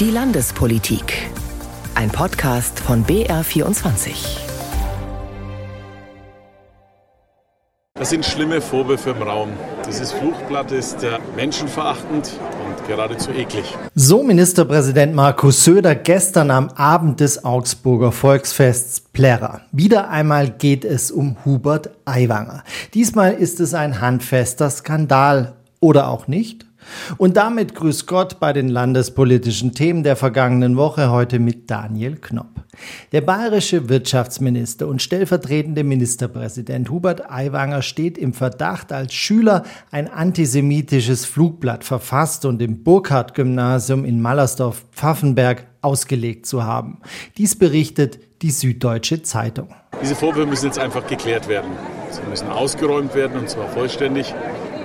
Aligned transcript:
Die 0.00 0.12
Landespolitik. 0.12 1.28
Ein 1.96 2.08
Podcast 2.08 2.78
von 2.78 3.04
BR24. 3.04 4.38
Das 7.94 8.10
sind 8.10 8.24
schlimme 8.24 8.60
Vorwürfe 8.60 9.10
im 9.10 9.22
Raum. 9.22 9.48
Dieses 9.88 10.12
Fluchblatt 10.12 10.70
ist 10.70 11.02
äh, 11.02 11.18
menschenverachtend 11.34 12.30
und 12.64 12.86
geradezu 12.86 13.32
eklig. 13.32 13.76
So 13.96 14.22
Ministerpräsident 14.22 15.16
Markus 15.16 15.64
Söder 15.64 15.96
gestern 15.96 16.52
am 16.52 16.68
Abend 16.68 17.18
des 17.18 17.44
Augsburger 17.44 18.12
Volksfests 18.12 19.00
Plärrer. 19.00 19.62
Wieder 19.72 20.10
einmal 20.10 20.48
geht 20.48 20.84
es 20.84 21.10
um 21.10 21.38
Hubert 21.44 21.90
Aiwanger. 22.04 22.62
Diesmal 22.94 23.32
ist 23.32 23.58
es 23.58 23.74
ein 23.74 24.00
handfester 24.00 24.70
Skandal. 24.70 25.54
Oder 25.80 26.06
auch 26.08 26.28
nicht? 26.28 26.67
Und 27.16 27.36
damit 27.36 27.74
grüß 27.74 28.06
Gott 28.06 28.40
bei 28.40 28.52
den 28.52 28.68
landespolitischen 28.68 29.74
Themen 29.74 30.02
der 30.02 30.16
vergangenen 30.16 30.76
Woche 30.76 31.10
heute 31.10 31.38
mit 31.38 31.70
Daniel 31.70 32.16
Knopp. 32.16 32.58
Der 33.12 33.22
bayerische 33.22 33.88
Wirtschaftsminister 33.88 34.86
und 34.86 35.02
stellvertretende 35.02 35.84
Ministerpräsident 35.84 36.90
Hubert 36.90 37.30
Aiwanger 37.30 37.82
steht 37.82 38.18
im 38.18 38.32
Verdacht, 38.34 38.92
als 38.92 39.14
Schüler 39.14 39.64
ein 39.90 40.08
antisemitisches 40.08 41.24
Flugblatt 41.24 41.84
verfasst 41.84 42.44
und 42.44 42.62
im 42.62 42.84
Burkhardt-Gymnasium 42.84 44.04
in 44.04 44.20
Mallersdorf-Pfaffenberg 44.20 45.66
ausgelegt 45.80 46.46
zu 46.46 46.64
haben. 46.64 47.00
Dies 47.36 47.56
berichtet 47.56 48.20
die 48.42 48.50
Süddeutsche 48.50 49.22
Zeitung. 49.22 49.74
Diese 50.00 50.14
Vorwürfe 50.14 50.48
müssen 50.48 50.66
jetzt 50.66 50.78
einfach 50.78 51.06
geklärt 51.06 51.48
werden. 51.48 51.70
Sie 52.10 52.20
müssen 52.28 52.48
ausgeräumt 52.48 53.14
werden 53.14 53.38
und 53.38 53.50
zwar 53.50 53.68
vollständig. 53.68 54.34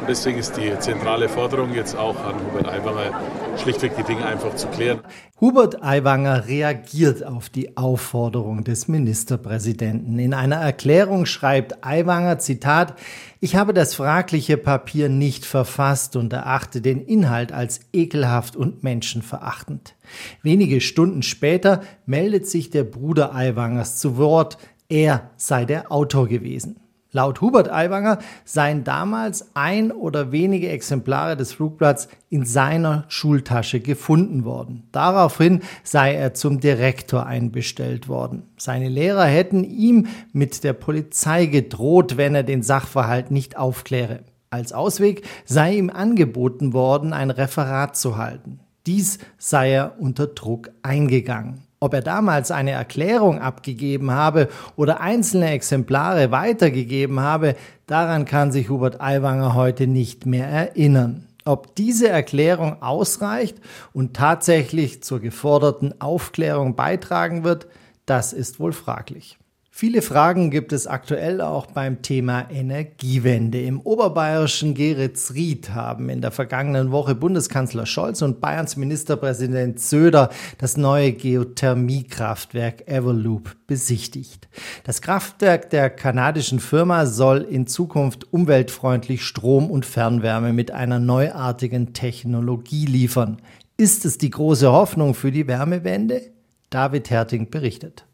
Und 0.03 0.09
deswegen 0.09 0.37
ist 0.37 0.57
die 0.57 0.77
zentrale 0.79 1.29
Forderung 1.29 1.73
jetzt 1.73 1.95
auch 1.95 2.21
an 2.25 2.35
Hubert 2.35 2.67
Aiwanger, 2.67 3.21
schlichtweg 3.55 3.95
die 3.95 4.03
Dinge 4.03 4.25
einfach 4.25 4.53
zu 4.53 4.67
klären. 4.67 4.99
Hubert 5.39 5.81
Aiwanger 5.81 6.45
reagiert 6.45 7.25
auf 7.25 7.49
die 7.49 7.77
Aufforderung 7.77 8.65
des 8.65 8.89
Ministerpräsidenten. 8.89 10.19
In 10.19 10.33
einer 10.33 10.57
Erklärung 10.57 11.25
schreibt 11.25 11.85
Aiwanger, 11.85 12.37
Zitat, 12.39 12.95
ich 13.39 13.55
habe 13.55 13.73
das 13.73 13.95
fragliche 13.95 14.57
Papier 14.57 15.07
nicht 15.07 15.45
verfasst 15.45 16.17
und 16.17 16.33
erachte 16.33 16.81
den 16.81 16.99
Inhalt 16.99 17.53
als 17.53 17.79
ekelhaft 17.93 18.57
und 18.57 18.83
menschenverachtend. 18.83 19.95
Wenige 20.41 20.81
Stunden 20.81 21.23
später 21.23 21.79
meldet 22.05 22.45
sich 22.45 22.69
der 22.69 22.83
Bruder 22.83 23.33
Aiwangers 23.33 23.99
zu 23.99 24.17
Wort, 24.17 24.57
er 24.89 25.31
sei 25.37 25.63
der 25.63 25.93
Autor 25.93 26.27
gewesen. 26.27 26.82
Laut 27.15 27.41
Hubert 27.41 27.71
Aiwanger 27.71 28.17
seien 28.43 28.83
damals 28.83 29.51
ein 29.53 29.91
oder 29.91 30.31
wenige 30.31 30.69
Exemplare 30.69 31.37
des 31.37 31.53
Flugblatts 31.53 32.07
in 32.31 32.43
seiner 32.43 33.05
Schultasche 33.07 33.79
gefunden 33.79 34.45
worden. 34.45 34.87
Daraufhin 34.91 35.61
sei 35.83 36.15
er 36.15 36.33
zum 36.33 36.59
Direktor 36.59 37.27
einbestellt 37.27 38.07
worden. 38.07 38.49
Seine 38.57 38.89
Lehrer 38.89 39.25
hätten 39.25 39.63
ihm 39.63 40.07
mit 40.31 40.63
der 40.63 40.73
Polizei 40.73 41.45
gedroht, 41.45 42.17
wenn 42.17 42.33
er 42.33 42.43
den 42.43 42.63
Sachverhalt 42.63 43.29
nicht 43.29 43.57
aufkläre. 43.57 44.21
Als 44.49 44.73
Ausweg 44.73 45.23
sei 45.45 45.75
ihm 45.75 45.91
angeboten 45.91 46.73
worden, 46.73 47.13
ein 47.13 47.29
Referat 47.29 47.95
zu 47.95 48.17
halten. 48.17 48.59
Dies 48.87 49.19
sei 49.37 49.71
er 49.71 49.99
unter 49.99 50.25
Druck 50.25 50.71
eingegangen. 50.81 51.61
Ob 51.83 51.93
er 51.93 52.01
damals 52.01 52.49
eine 52.49 52.71
Erklärung 52.71 53.41
abgegeben 53.41 54.11
habe 54.11 54.47
oder 54.77 55.01
einzelne 55.01 55.49
Exemplare 55.51 56.31
weitergegeben 56.31 57.19
habe, 57.19 57.57
daran 57.87 58.23
kann 58.23 58.53
sich 58.53 58.69
Hubert 58.69 59.01
Aiwanger 59.01 59.53
heute 59.53 59.85
nicht 59.85 60.25
mehr 60.25 60.47
erinnern. 60.47 61.27
Ob 61.43 61.75
diese 61.75 62.07
Erklärung 62.07 62.81
ausreicht 62.81 63.57
und 63.91 64.15
tatsächlich 64.15 65.03
zur 65.03 65.19
geforderten 65.19 65.99
Aufklärung 65.99 66.77
beitragen 66.77 67.43
wird, 67.43 67.67
das 68.05 68.31
ist 68.31 68.61
wohl 68.61 68.71
fraglich. 68.71 69.37
Viele 69.75 70.03
Fragen 70.03 70.51
gibt 70.51 70.71
es 70.71 70.85
aktuell 70.85 71.41
auch 71.41 71.65
beim 71.65 72.03
Thema 72.03 72.47
Energiewende. 72.51 73.59
Im 73.59 73.81
oberbayerischen 73.81 74.75
Geritzried 74.75 75.71
haben 75.71 76.09
in 76.09 76.21
der 76.21 76.29
vergangenen 76.29 76.91
Woche 76.91 77.15
Bundeskanzler 77.15 77.87
Scholz 77.87 78.21
und 78.21 78.39
Bayerns 78.39 78.77
Ministerpräsident 78.77 79.79
Söder 79.79 80.29
das 80.59 80.77
neue 80.77 81.13
Geothermiekraftwerk 81.13 82.87
Everloop 82.87 83.55
besichtigt. 83.65 84.47
Das 84.83 85.01
Kraftwerk 85.01 85.71
der 85.71 85.89
kanadischen 85.89 86.59
Firma 86.59 87.07
soll 87.07 87.41
in 87.41 87.65
Zukunft 87.65 88.31
umweltfreundlich 88.31 89.23
Strom 89.23 89.71
und 89.71 89.87
Fernwärme 89.87 90.53
mit 90.53 90.69
einer 90.69 90.99
neuartigen 90.99 91.93
Technologie 91.93 92.85
liefern. 92.85 93.41
Ist 93.77 94.05
es 94.05 94.19
die 94.19 94.29
große 94.29 94.71
Hoffnung 94.71 95.15
für 95.15 95.31
die 95.31 95.47
Wärmewende? 95.47 96.21
David 96.69 97.09
Herting 97.09 97.49
berichtet. 97.49 98.05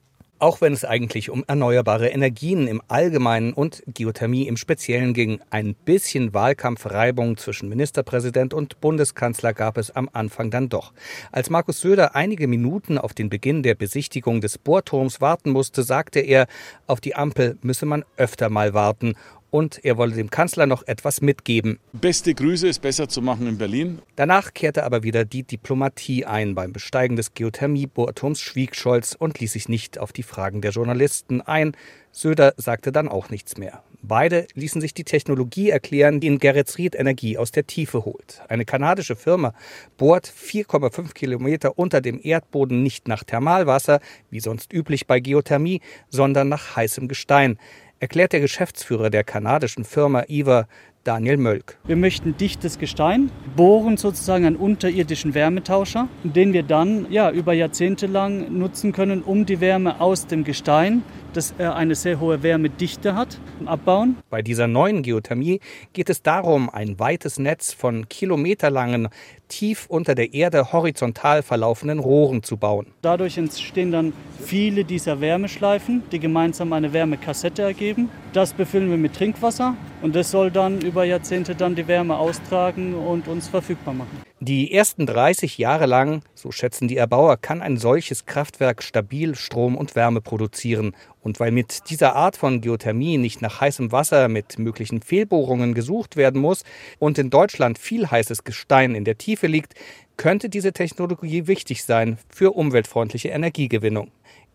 Auch 0.42 0.62
wenn 0.62 0.72
es 0.72 0.86
eigentlich 0.86 1.30
um 1.30 1.44
erneuerbare 1.48 2.08
Energien 2.08 2.70
im 2.70 2.82
Allgemeinen 2.88 3.52
und 3.52 3.84
Geothermie 3.88 4.48
im 4.48 4.56
Speziellen 4.56 5.14
ging, 5.14 5.42
ein 5.50 5.76
bisschen 5.76 6.34
Wahlkampfreibung 6.34 7.36
zwischen 7.36 7.68
Ministerpräsident 7.68 8.54
und 8.54 8.80
Bundeskanzler 8.80 9.54
gab 9.54 9.78
es 9.78 9.92
am 9.92 10.10
Anfang 10.14 10.50
dann 10.50 10.70
doch. 10.70 10.94
Als 11.34 11.50
Markus 11.50 11.82
Söder 11.82 12.16
einige 12.16 12.48
Minuten 12.48 12.98
auf 12.98 13.14
den 13.14 13.28
Beginn 13.28 13.64
der 13.64 13.76
Besichtigung 13.76 14.40
des 14.40 14.58
Bohrturms 14.58 15.20
warten 15.20 15.50
musste, 15.50 15.84
sagte 15.84 16.22
er, 16.22 16.48
auf 16.88 17.02
die 17.02 17.16
Ampel 17.16 17.58
müsse 17.62 17.86
man 17.86 18.06
öfter 18.16 18.50
mal 18.50 18.74
warten 18.74 19.16
und 19.52 19.84
er 19.84 19.98
wolle 19.98 20.16
dem 20.16 20.30
Kanzler 20.30 20.66
noch 20.66 20.88
etwas 20.88 21.22
mitgeben. 21.22 21.80
Beste 21.94 22.34
Grüße 22.34 22.68
ist 22.68 22.82
besser 22.82 23.10
zu 23.10 23.22
machen 23.22 23.48
in 23.48 23.58
Berlin. 23.58 24.00
Danach 24.16 24.54
kehrte 24.54 24.84
aber 24.84 25.04
wieder 25.04 25.26
die 25.26 25.44
Diplomatie 25.44 26.26
ein. 26.26 26.56
Beim 26.56 26.74
Besteigen 26.74 27.16
des 27.16 27.34
Geothermiebohrturms 27.34 28.40
schwieg 28.40 28.76
Scholz 28.76 29.16
und 29.18 29.40
ließ 29.40 29.54
sich 29.54 29.70
nicht 29.70 30.00
auf 30.00 30.14
die 30.14 30.24
Fragen 30.24 30.62
der 30.62 30.72
Journalisten 30.72 31.42
ein. 31.42 31.76
Söder 32.12 32.54
sagte 32.58 32.92
dann 32.92 33.08
auch 33.08 33.30
nichts 33.30 33.58
mehr. 33.58 33.84
Beide 34.02 34.48
ließen 34.54 34.80
sich 34.80 34.94
die 34.94 35.04
Technologie 35.04 35.70
erklären, 35.70 36.22
die 36.22 36.28
in 36.28 36.40
Geretsried 36.40 36.96
Energie 36.96 37.38
aus 37.38 37.52
der 37.52 37.68
Tiefe 37.68 38.06
holt. 38.06 38.42
Eine 38.48 38.64
kanadische 38.64 39.18
Firma 39.18 39.54
bohrt 39.98 40.26
4,5 40.26 41.14
Kilometer 41.14 41.78
unter 41.78 42.00
dem 42.00 42.20
Erdboden 42.24 42.82
nicht 42.82 43.10
nach 43.10 43.26
Thermalwasser, 43.26 44.00
wie 44.30 44.40
sonst 44.40 44.72
üblich 44.72 45.06
bei 45.06 45.20
Geothermie, 45.20 45.82
sondern 46.10 46.48
nach 46.48 46.78
heißem 46.78 47.10
Gestein 47.10 47.58
erklärt 48.00 48.34
der 48.34 48.40
Geschäftsführer 48.40 49.10
der 49.10 49.24
kanadischen 49.24 49.84
Firma 49.84 50.24
IVA 50.28 50.68
Daniel 51.04 51.38
Mölk. 51.38 51.78
Wir 51.86 51.96
möchten 51.96 52.36
dichtes 52.38 52.78
Gestein 52.78 53.32
bohren, 53.56 53.98
sozusagen 53.98 54.46
einen 54.46 54.56
unterirdischen 54.58 55.34
Wärmetauscher, 55.34 56.08
den 56.24 56.54
wir 56.54 56.64
dann 56.64 57.08
ja, 57.10 57.32
über 57.32 57.54
Jahrzehnte 57.54 58.06
lang 58.06 58.58
nutzen 58.58 58.92
können, 58.92 59.22
um 59.22 59.46
die 59.46 59.62
Wärme 59.62 60.02
aus 60.02 60.28
dem 60.28 60.44
Gestein, 60.44 61.04
das 61.34 61.54
eine 61.58 61.96
sehr 61.96 62.20
hohe 62.20 62.44
Wärmedichte 62.44 63.16
hat, 63.16 63.40
abbauen. 63.66 64.18
Bei 64.30 64.42
dieser 64.42 64.68
neuen 64.68 65.04
Geothermie 65.04 65.60
geht 65.94 66.10
es 66.10 66.22
darum, 66.22 66.70
ein 66.70 67.00
weites 67.00 67.40
Netz 67.40 67.74
von 67.74 68.08
kilometerlangen, 68.10 69.10
tief 69.48 69.88
unter 69.88 70.16
der 70.16 70.34
Erde 70.34 70.72
horizontal 70.72 71.42
verlaufenden 71.42 72.00
Rohren 72.00 72.44
zu 72.44 72.58
bauen. 72.58 72.88
Dadurch 73.02 73.38
entstehen 73.38 73.92
dann 73.92 74.14
viele 74.40 74.86
dieser 74.86 75.22
Wärmeschleifen, 75.22 76.04
die 76.12 76.20
gemeinsam 76.20 76.72
eine 76.74 76.94
Wärmekassette 76.94 77.64
ergeben. 77.64 78.10
Das 78.34 78.54
befüllen 78.54 78.90
wir 78.90 78.98
mit 78.98 79.16
Trinkwasser 79.16 79.76
und 80.02 80.16
das 80.16 80.32
soll 80.32 80.52
dann 80.52 80.82
über 80.82 81.04
Jahrzehnte 81.04 81.56
dann 81.56 81.76
die 81.76 81.88
Wärme 81.88 82.18
austragen 82.18 82.94
und 82.94 83.28
uns 83.28 83.48
verfügbar 83.48 83.94
machen. 83.94 84.29
Die 84.42 84.74
ersten 84.74 85.06
30 85.06 85.58
Jahre 85.58 85.86
lang, 85.86 86.22
so 86.34 86.50
schätzen 86.54 86.88
die 86.88 86.96
Erbauer, 86.96 87.36
kann 87.36 87.62
ein 87.62 87.76
solches 87.76 88.26
Kraftwerk 88.26 88.82
stabil 88.82 89.36
Strom 89.36 89.76
und 89.76 89.98
Wärme 89.98 90.22
produzieren. 90.22 90.96
Und 91.20 91.42
weil 91.42 91.52
mit 91.52 91.90
dieser 91.90 92.16
Art 92.16 92.38
von 92.38 92.62
Geothermie 92.62 93.18
nicht 93.18 93.42
nach 93.42 93.60
heißem 93.60 93.92
Wasser 93.92 94.30
mit 94.30 94.58
möglichen 94.58 95.02
Fehlbohrungen 95.02 95.74
gesucht 95.74 96.16
werden 96.16 96.40
muss 96.40 96.64
und 97.00 97.18
in 97.18 97.30
Deutschland 97.30 97.80
viel 97.80 98.10
heißes 98.10 98.46
Gestein 98.46 98.96
in 98.96 99.04
der 99.04 99.18
Tiefe 99.18 99.48
liegt, 99.48 99.74
könnte 100.16 100.48
diese 100.48 100.72
Technologie 100.72 101.48
wichtig 101.48 101.84
sein 101.84 102.18
für 102.30 102.52
umweltfreundliche 102.52 103.28
Energiegewinnung. 103.28 104.10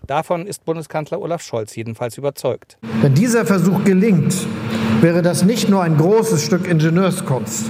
Davon 0.06 0.46
ist 0.46 0.64
Bundeskanzler 0.64 1.20
Olaf 1.20 1.42
Scholz 1.42 1.74
jedenfalls 1.76 2.18
überzeugt. 2.18 2.76
Wenn 3.00 3.14
dieser 3.14 3.46
Versuch 3.46 3.84
gelingt, 3.84 4.34
wäre 5.00 5.22
das 5.22 5.44
nicht 5.44 5.68
nur 5.70 5.82
ein 5.82 5.96
großes 5.96 6.44
Stück 6.44 6.68
Ingenieurskunst, 6.68 7.64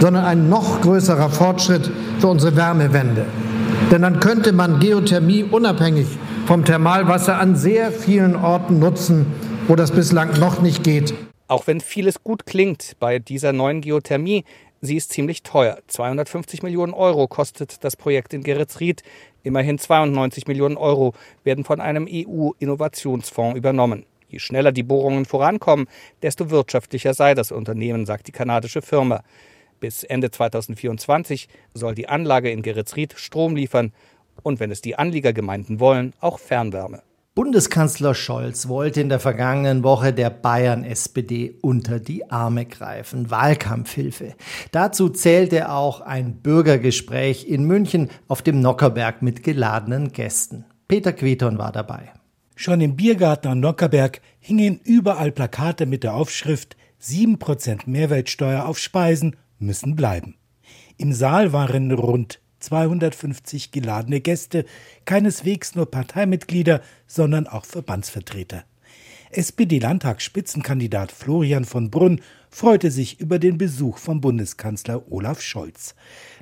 sondern 0.00 0.24
ein 0.24 0.48
noch 0.48 0.80
größerer 0.80 1.28
Fortschritt 1.28 1.90
für 2.20 2.28
unsere 2.28 2.56
Wärmewende. 2.56 3.26
Denn 3.90 4.02
dann 4.02 4.20
könnte 4.20 4.52
man 4.52 4.80
Geothermie 4.80 5.44
unabhängig 5.44 6.06
vom 6.46 6.64
Thermalwasser 6.64 7.38
an 7.38 7.56
sehr 7.56 7.92
vielen 7.92 8.36
Orten 8.36 8.78
nutzen, 8.78 9.26
wo 9.68 9.76
das 9.76 9.90
bislang 9.90 10.38
noch 10.40 10.62
nicht 10.62 10.84
geht. 10.84 11.14
Auch 11.48 11.66
wenn 11.66 11.80
vieles 11.80 12.22
gut 12.22 12.46
klingt 12.46 12.92
bei 12.98 13.18
dieser 13.18 13.52
neuen 13.52 13.82
Geothermie, 13.82 14.44
sie 14.84 14.96
ist 14.96 15.12
ziemlich 15.12 15.42
teuer. 15.42 15.78
250 15.88 16.62
Millionen 16.62 16.94
Euro 16.94 17.28
kostet 17.28 17.84
das 17.84 17.96
Projekt 17.96 18.34
in 18.34 18.42
Geretsried. 18.42 19.02
Immerhin 19.42 19.78
92 19.78 20.46
Millionen 20.46 20.76
Euro 20.76 21.14
werden 21.42 21.64
von 21.64 21.80
einem 21.80 22.08
EU-Innovationsfonds 22.10 23.56
übernommen. 23.56 24.06
Je 24.28 24.38
schneller 24.38 24.72
die 24.72 24.82
Bohrungen 24.82 25.26
vorankommen, 25.26 25.86
desto 26.22 26.50
wirtschaftlicher 26.50 27.14
sei 27.14 27.34
das 27.34 27.52
Unternehmen, 27.52 28.06
sagt 28.06 28.26
die 28.26 28.32
kanadische 28.32 28.82
Firma. 28.82 29.22
Bis 29.80 30.02
Ende 30.02 30.30
2024 30.30 31.48
soll 31.74 31.94
die 31.94 32.08
Anlage 32.08 32.50
in 32.50 32.62
Geretsried 32.62 33.14
Strom 33.16 33.54
liefern 33.54 33.92
Und 34.42 34.58
wenn 34.58 34.70
es 34.70 34.80
die 34.80 34.96
Anliegergemeinden 34.96 35.78
wollen, 35.78 36.12
auch 36.20 36.38
Fernwärme. 36.38 37.02
Bundeskanzler 37.34 38.14
Scholz 38.14 38.68
wollte 38.68 39.00
in 39.00 39.08
der 39.08 39.18
vergangenen 39.18 39.82
Woche 39.82 40.12
der 40.12 40.30
Bayern-SPD 40.30 41.58
unter 41.62 41.98
die 41.98 42.30
Arme 42.30 42.64
greifen. 42.64 43.28
Wahlkampfhilfe. 43.28 44.36
Dazu 44.70 45.08
zählte 45.08 45.72
auch 45.72 46.00
ein 46.00 46.36
Bürgergespräch 46.36 47.48
in 47.48 47.64
München 47.64 48.10
auf 48.28 48.42
dem 48.42 48.60
Nockerberg 48.60 49.20
mit 49.20 49.42
geladenen 49.42 50.12
Gästen. 50.12 50.64
Peter 50.86 51.12
Queton 51.12 51.58
war 51.58 51.72
dabei. 51.72 52.12
Schon 52.54 52.80
im 52.80 52.94
Biergarten 52.94 53.48
am 53.48 53.58
Nockerberg 53.58 54.20
hingen 54.38 54.78
überall 54.84 55.32
Plakate 55.32 55.86
mit 55.86 56.04
der 56.04 56.14
Aufschrift 56.14 56.76
7% 57.02 57.80
Mehrwertsteuer 57.86 58.64
auf 58.64 58.78
Speisen 58.78 59.34
müssen 59.58 59.96
bleiben. 59.96 60.36
Im 60.98 61.12
Saal 61.12 61.52
waren 61.52 61.90
rund 61.90 62.38
250 62.64 63.70
geladene 63.70 64.20
Gäste, 64.20 64.64
keineswegs 65.04 65.74
nur 65.74 65.90
Parteimitglieder, 65.90 66.80
sondern 67.06 67.46
auch 67.46 67.64
Verbandsvertreter. 67.64 68.64
SPD-Landtagsspitzenkandidat 69.30 71.10
Florian 71.10 71.64
von 71.64 71.90
Brunn 71.90 72.20
freute 72.50 72.92
sich 72.92 73.20
über 73.20 73.40
den 73.40 73.58
Besuch 73.58 73.98
von 73.98 74.20
Bundeskanzler 74.20 75.10
Olaf 75.10 75.40
Scholz. 75.40 75.96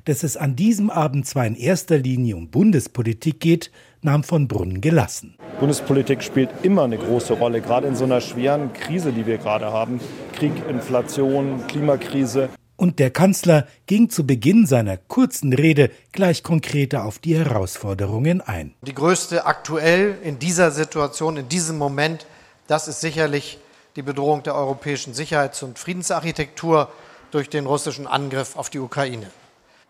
Dass 0.05 0.21
es 0.21 0.37
an 0.37 0.55
diesem 0.55 0.91
Abend 0.91 1.25
zwar 1.25 1.47
in 1.47 1.55
erster 1.55 1.97
Linie 1.97 2.35
um 2.35 2.49
Bundespolitik 2.49 3.39
geht, 3.39 3.71
nahm 4.01 4.23
von 4.23 4.47
Brunn 4.47 4.79
gelassen. 4.79 5.35
Bundespolitik 5.59 6.21
spielt 6.21 6.49
immer 6.61 6.83
eine 6.83 6.97
große 6.97 7.33
Rolle, 7.33 7.61
gerade 7.61 7.87
in 7.87 7.95
so 7.95 8.03
einer 8.03 8.21
schweren 8.21 8.73
Krise, 8.73 9.11
die 9.11 9.25
wir 9.25 9.39
gerade 9.39 9.71
haben. 9.71 9.99
Krieg, 10.33 10.51
Inflation, 10.69 11.65
Klimakrise. 11.67 12.49
Und 12.83 12.99
der 12.99 13.11
Kanzler 13.11 13.65
ging 13.85 14.09
zu 14.09 14.27
Beginn 14.27 14.65
seiner 14.65 14.97
kurzen 14.97 15.53
Rede 15.53 15.89
gleich 16.11 16.43
konkreter 16.43 17.05
auf 17.05 17.17
die 17.17 17.37
Herausforderungen 17.37 18.41
ein. 18.41 18.73
Die 18.81 18.93
größte 18.93 19.45
aktuell 19.45 20.17
in 20.21 20.37
dieser 20.37 20.69
Situation, 20.69 21.37
in 21.37 21.47
diesem 21.47 21.77
Moment, 21.77 22.25
das 22.67 22.89
ist 22.89 22.99
sicherlich 22.99 23.57
die 23.95 24.01
Bedrohung 24.01 24.43
der 24.43 24.55
europäischen 24.55 25.13
Sicherheits- 25.13 25.63
und 25.63 25.79
Friedensarchitektur 25.79 26.91
durch 27.31 27.49
den 27.49 27.67
russischen 27.67 28.05
Angriff 28.05 28.57
auf 28.57 28.69
die 28.69 28.79
Ukraine. 28.79 29.27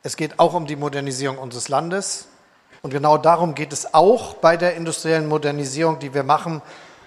Es 0.03 0.15
geht 0.15 0.37
auch 0.37 0.53
um 0.53 0.67
die 0.67 0.75
Modernisierung 0.75 1.39
unseres 1.39 1.69
Landes. 1.69 2.27
Und 2.83 2.91
genau 2.91 3.17
darum 3.17 3.55
geht 3.55 3.73
es 3.73 3.95
auch 3.95 4.35
bei 4.35 4.55
der 4.55 4.75
industriellen 4.75 5.27
Modernisierung, 5.27 5.97
die 5.97 6.13
wir 6.13 6.21
machen 6.21 6.61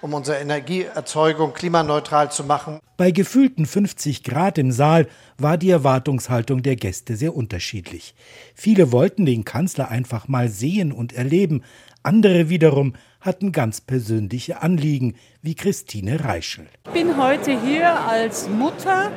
um 0.06 0.14
unsere 0.14 0.38
Energieerzeugung 0.38 1.52
klimaneutral 1.52 2.30
zu 2.30 2.44
machen. 2.44 2.78
Bei 2.96 3.10
gefühlten 3.10 3.66
50 3.66 4.22
Grad 4.22 4.56
im 4.56 4.70
Saal 4.70 5.08
war 5.36 5.58
die 5.58 5.68
Erwartungshaltung 5.68 6.62
der 6.62 6.76
Gäste 6.76 7.16
sehr 7.16 7.34
unterschiedlich. 7.34 8.14
Viele 8.54 8.92
wollten 8.92 9.26
den 9.26 9.44
Kanzler 9.44 9.88
einfach 9.88 10.28
mal 10.28 10.48
sehen 10.48 10.92
und 10.92 11.12
erleben, 11.12 11.64
andere 12.04 12.48
wiederum 12.48 12.94
hatten 13.20 13.50
ganz 13.50 13.80
persönliche 13.80 14.62
Anliegen, 14.62 15.16
wie 15.42 15.56
Christine 15.56 16.24
Reischel. 16.24 16.68
Ich 16.84 16.92
bin 16.92 17.20
heute 17.20 17.60
hier 17.60 17.92
als 18.08 18.48
Mutter 18.48 19.10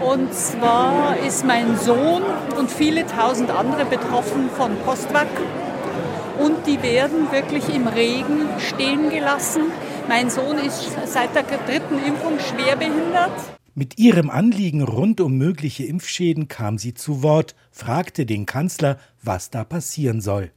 und 0.00 0.32
zwar 0.32 1.18
ist 1.18 1.44
mein 1.44 1.76
Sohn 1.78 2.22
und 2.58 2.70
viele 2.70 3.06
tausend 3.06 3.50
andere 3.50 3.84
betroffen 3.84 4.48
von 4.56 4.74
Postwag 4.86 5.28
und 6.38 6.66
die 6.66 6.82
werden 6.82 7.30
wirklich 7.30 7.68
im 7.74 7.86
Regen 7.86 8.48
stehen 8.58 9.10
gelassen. 9.10 9.62
Mein 10.08 10.30
Sohn 10.30 10.58
ist 10.58 10.90
seit 11.06 11.34
der 11.34 11.42
dritten 11.42 11.98
Impfung 12.04 12.38
schwer 12.38 12.76
behindert. 12.76 13.32
Mit 13.74 13.98
ihrem 13.98 14.28
Anliegen 14.28 14.82
rund 14.82 15.20
um 15.20 15.38
mögliche 15.38 15.84
Impfschäden 15.84 16.48
kam 16.48 16.76
sie 16.76 16.92
zu 16.92 17.22
Wort, 17.22 17.54
fragte 17.70 18.26
den 18.26 18.44
Kanzler, 18.44 18.98
was 19.22 19.48
da 19.48 19.64
passieren 19.64 20.20
soll. 20.20 20.50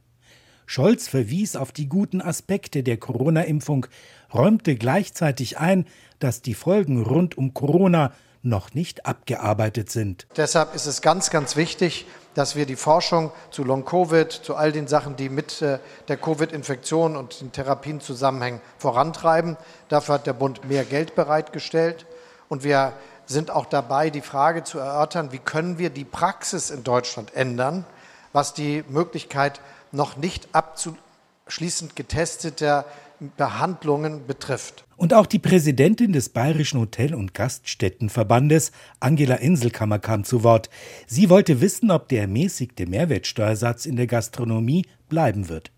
Scholz 0.66 1.08
verwies 1.08 1.56
auf 1.56 1.72
die 1.72 1.88
guten 1.88 2.20
Aspekte 2.20 2.82
der 2.82 2.98
Corona-Impfung, 2.98 3.86
räumte 4.34 4.74
gleichzeitig 4.74 5.58
ein, 5.58 5.86
dass 6.18 6.42
die 6.42 6.54
Folgen 6.54 7.02
rund 7.02 7.38
um 7.38 7.54
Corona 7.54 8.12
noch 8.42 8.74
nicht 8.74 9.06
abgearbeitet 9.06 9.90
sind. 9.90 10.26
Deshalb 10.36 10.74
ist 10.74 10.86
es 10.86 11.00
ganz, 11.02 11.30
ganz 11.30 11.56
wichtig, 11.56 12.06
dass 12.36 12.54
wir 12.54 12.66
die 12.66 12.76
Forschung 12.76 13.32
zu 13.50 13.64
Long-Covid, 13.64 14.30
zu 14.30 14.56
all 14.56 14.70
den 14.70 14.86
Sachen, 14.86 15.16
die 15.16 15.30
mit 15.30 15.62
äh, 15.62 15.78
der 16.06 16.18
Covid-Infektion 16.18 17.16
und 17.16 17.40
den 17.40 17.50
Therapien 17.50 17.98
zusammenhängen, 17.98 18.60
vorantreiben. 18.78 19.56
Dafür 19.88 20.16
hat 20.16 20.26
der 20.26 20.34
Bund 20.34 20.68
mehr 20.68 20.84
Geld 20.84 21.14
bereitgestellt. 21.14 22.04
Und 22.50 22.62
wir 22.62 22.92
sind 23.24 23.50
auch 23.50 23.64
dabei, 23.64 24.10
die 24.10 24.20
Frage 24.20 24.64
zu 24.64 24.78
erörtern, 24.78 25.32
wie 25.32 25.38
können 25.38 25.78
wir 25.78 25.88
die 25.88 26.04
Praxis 26.04 26.68
in 26.68 26.84
Deutschland 26.84 27.34
ändern, 27.34 27.86
was 28.34 28.52
die 28.52 28.84
Möglichkeit 28.86 29.62
noch 29.90 30.18
nicht 30.18 30.48
abzuschließend 30.52 31.96
getesteter 31.96 32.84
Behandlungen 33.36 34.26
betrifft. 34.26 34.84
Und 34.96 35.12
auch 35.12 35.26
die 35.26 35.38
Präsidentin 35.38 36.12
des 36.12 36.30
Bayerischen 36.30 36.80
Hotel- 36.80 37.14
und 37.14 37.34
Gaststättenverbandes, 37.34 38.72
Angela 39.00 39.36
Inselkammer, 39.36 39.98
kam 39.98 40.24
zu 40.24 40.42
Wort. 40.42 40.70
Sie 41.06 41.28
wollte 41.28 41.60
wissen, 41.60 41.90
ob 41.90 42.08
der 42.08 42.22
ermäßigte 42.22 42.86
Mehrwertsteuersatz 42.86 43.86
in 43.86 43.96
der 43.96 44.06
Gastronomie 44.06 44.86
bleiben 45.08 45.48
wird. 45.48 45.70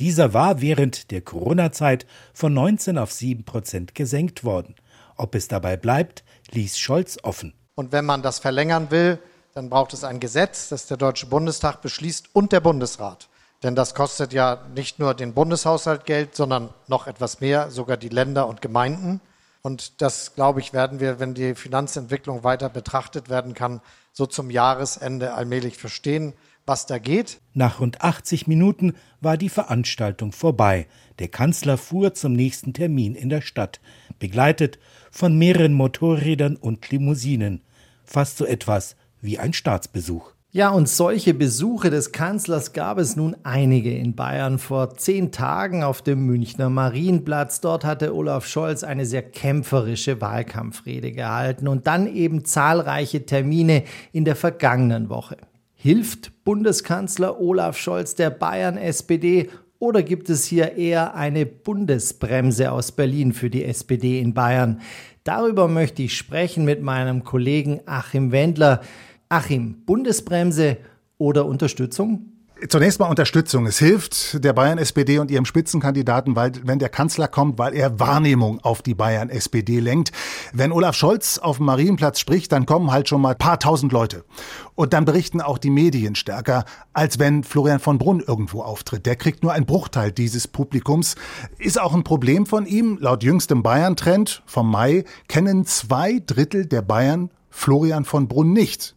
Dieser 0.00 0.34
war 0.34 0.60
während 0.60 1.10
der 1.10 1.20
Corona-Zeit 1.20 2.06
von 2.34 2.52
19 2.54 2.98
auf 2.98 3.12
7 3.12 3.44
Prozent 3.44 3.94
gesenkt 3.94 4.44
worden. 4.44 4.74
Ob 5.16 5.34
es 5.34 5.48
dabei 5.48 5.76
bleibt, 5.76 6.24
ließ 6.50 6.78
Scholz 6.78 7.18
offen. 7.22 7.54
Und 7.74 7.92
wenn 7.92 8.04
man 8.04 8.22
das 8.22 8.38
verlängern 8.38 8.90
will, 8.90 9.18
dann 9.54 9.68
braucht 9.68 9.92
es 9.92 10.04
ein 10.04 10.20
Gesetz, 10.20 10.68
das 10.68 10.86
der 10.86 10.96
Deutsche 10.96 11.26
Bundestag 11.26 11.82
beschließt 11.82 12.34
und 12.34 12.52
der 12.52 12.60
Bundesrat. 12.60 13.28
Denn 13.62 13.74
das 13.74 13.94
kostet 13.94 14.32
ja 14.32 14.60
nicht 14.74 14.98
nur 14.98 15.14
den 15.14 15.34
Bundeshaushalt 15.34 16.04
Geld, 16.04 16.34
sondern 16.34 16.70
noch 16.88 17.06
etwas 17.06 17.40
mehr, 17.40 17.70
sogar 17.70 17.96
die 17.96 18.08
Länder 18.08 18.48
und 18.48 18.60
Gemeinden. 18.60 19.20
Und 19.62 20.02
das, 20.02 20.34
glaube 20.34 20.60
ich, 20.60 20.72
werden 20.72 20.98
wir, 20.98 21.20
wenn 21.20 21.34
die 21.34 21.54
Finanzentwicklung 21.54 22.42
weiter 22.42 22.68
betrachtet 22.68 23.28
werden 23.28 23.54
kann, 23.54 23.80
so 24.12 24.26
zum 24.26 24.50
Jahresende 24.50 25.34
allmählich 25.34 25.78
verstehen, 25.78 26.32
was 26.66 26.86
da 26.86 26.98
geht. 26.98 27.40
Nach 27.54 27.80
rund 27.80 28.02
80 28.02 28.46
Minuten 28.46 28.94
war 29.20 29.36
die 29.36 29.48
Veranstaltung 29.48 30.32
vorbei. 30.32 30.86
Der 31.20 31.28
Kanzler 31.28 31.78
fuhr 31.78 32.14
zum 32.14 32.32
nächsten 32.32 32.72
Termin 32.72 33.14
in 33.14 33.28
der 33.28 33.40
Stadt, 33.40 33.80
begleitet 34.18 34.78
von 35.10 35.38
mehreren 35.38 35.72
Motorrädern 35.72 36.56
und 36.56 36.90
Limousinen. 36.90 37.62
Fast 38.04 38.38
so 38.38 38.44
etwas 38.44 38.96
wie 39.20 39.38
ein 39.38 39.52
Staatsbesuch. 39.52 40.31
Ja, 40.54 40.68
und 40.68 40.86
solche 40.86 41.32
Besuche 41.32 41.88
des 41.88 42.12
Kanzlers 42.12 42.74
gab 42.74 42.98
es 42.98 43.16
nun 43.16 43.34
einige 43.42 43.90
in 43.96 44.14
Bayern. 44.14 44.58
Vor 44.58 44.94
zehn 44.98 45.32
Tagen 45.32 45.82
auf 45.82 46.02
dem 46.02 46.26
Münchner 46.26 46.68
Marienplatz. 46.68 47.62
Dort 47.62 47.86
hatte 47.86 48.14
Olaf 48.14 48.46
Scholz 48.46 48.84
eine 48.84 49.06
sehr 49.06 49.22
kämpferische 49.22 50.20
Wahlkampfrede 50.20 51.12
gehalten 51.12 51.68
und 51.68 51.86
dann 51.86 52.06
eben 52.06 52.44
zahlreiche 52.44 53.24
Termine 53.24 53.84
in 54.12 54.26
der 54.26 54.36
vergangenen 54.36 55.08
Woche. 55.08 55.38
Hilft 55.72 56.44
Bundeskanzler 56.44 57.40
Olaf 57.40 57.78
Scholz 57.78 58.14
der 58.14 58.28
Bayern-SPD 58.28 59.48
oder 59.78 60.02
gibt 60.02 60.28
es 60.28 60.44
hier 60.44 60.76
eher 60.76 61.14
eine 61.14 61.46
Bundesbremse 61.46 62.72
aus 62.72 62.92
Berlin 62.92 63.32
für 63.32 63.48
die 63.48 63.64
SPD 63.64 64.20
in 64.20 64.34
Bayern? 64.34 64.82
Darüber 65.24 65.66
möchte 65.66 66.02
ich 66.02 66.14
sprechen 66.14 66.66
mit 66.66 66.82
meinem 66.82 67.24
Kollegen 67.24 67.80
Achim 67.86 68.32
Wendler. 68.32 68.82
Achim, 69.32 69.82
Bundesbremse 69.86 70.76
oder 71.16 71.46
Unterstützung? 71.46 72.26
Zunächst 72.68 73.00
mal 73.00 73.06
Unterstützung. 73.08 73.64
Es 73.64 73.78
hilft 73.78 74.44
der 74.44 74.52
Bayern-SPD 74.52 75.20
und 75.20 75.30
ihrem 75.30 75.46
Spitzenkandidaten, 75.46 76.36
weil, 76.36 76.52
wenn 76.64 76.78
der 76.78 76.90
Kanzler 76.90 77.28
kommt, 77.28 77.58
weil 77.58 77.74
er 77.74 77.98
Wahrnehmung 77.98 78.60
auf 78.62 78.82
die 78.82 78.94
Bayern-SPD 78.94 79.80
lenkt. 79.80 80.12
Wenn 80.52 80.70
Olaf 80.70 80.94
Scholz 80.94 81.38
auf 81.38 81.56
dem 81.56 81.64
Marienplatz 81.64 82.20
spricht, 82.20 82.52
dann 82.52 82.66
kommen 82.66 82.92
halt 82.92 83.08
schon 83.08 83.22
mal 83.22 83.34
paar 83.34 83.58
tausend 83.58 83.90
Leute. 83.90 84.22
Und 84.74 84.92
dann 84.92 85.06
berichten 85.06 85.40
auch 85.40 85.56
die 85.56 85.70
Medien 85.70 86.14
stärker, 86.14 86.66
als 86.92 87.18
wenn 87.18 87.42
Florian 87.42 87.80
von 87.80 87.96
Brunn 87.96 88.20
irgendwo 88.20 88.60
auftritt. 88.60 89.06
Der 89.06 89.16
kriegt 89.16 89.42
nur 89.42 89.52
einen 89.52 89.64
Bruchteil 89.64 90.12
dieses 90.12 90.46
Publikums. 90.46 91.14
Ist 91.58 91.80
auch 91.80 91.94
ein 91.94 92.04
Problem 92.04 92.44
von 92.44 92.66
ihm. 92.66 92.98
Laut 93.00 93.24
jüngstem 93.24 93.62
Bayern-Trend 93.62 94.42
vom 94.44 94.70
Mai 94.70 95.04
kennen 95.26 95.64
zwei 95.64 96.20
Drittel 96.26 96.66
der 96.66 96.82
Bayern 96.82 97.30
Florian 97.48 98.04
von 98.04 98.28
Brunn 98.28 98.52
nicht. 98.52 98.94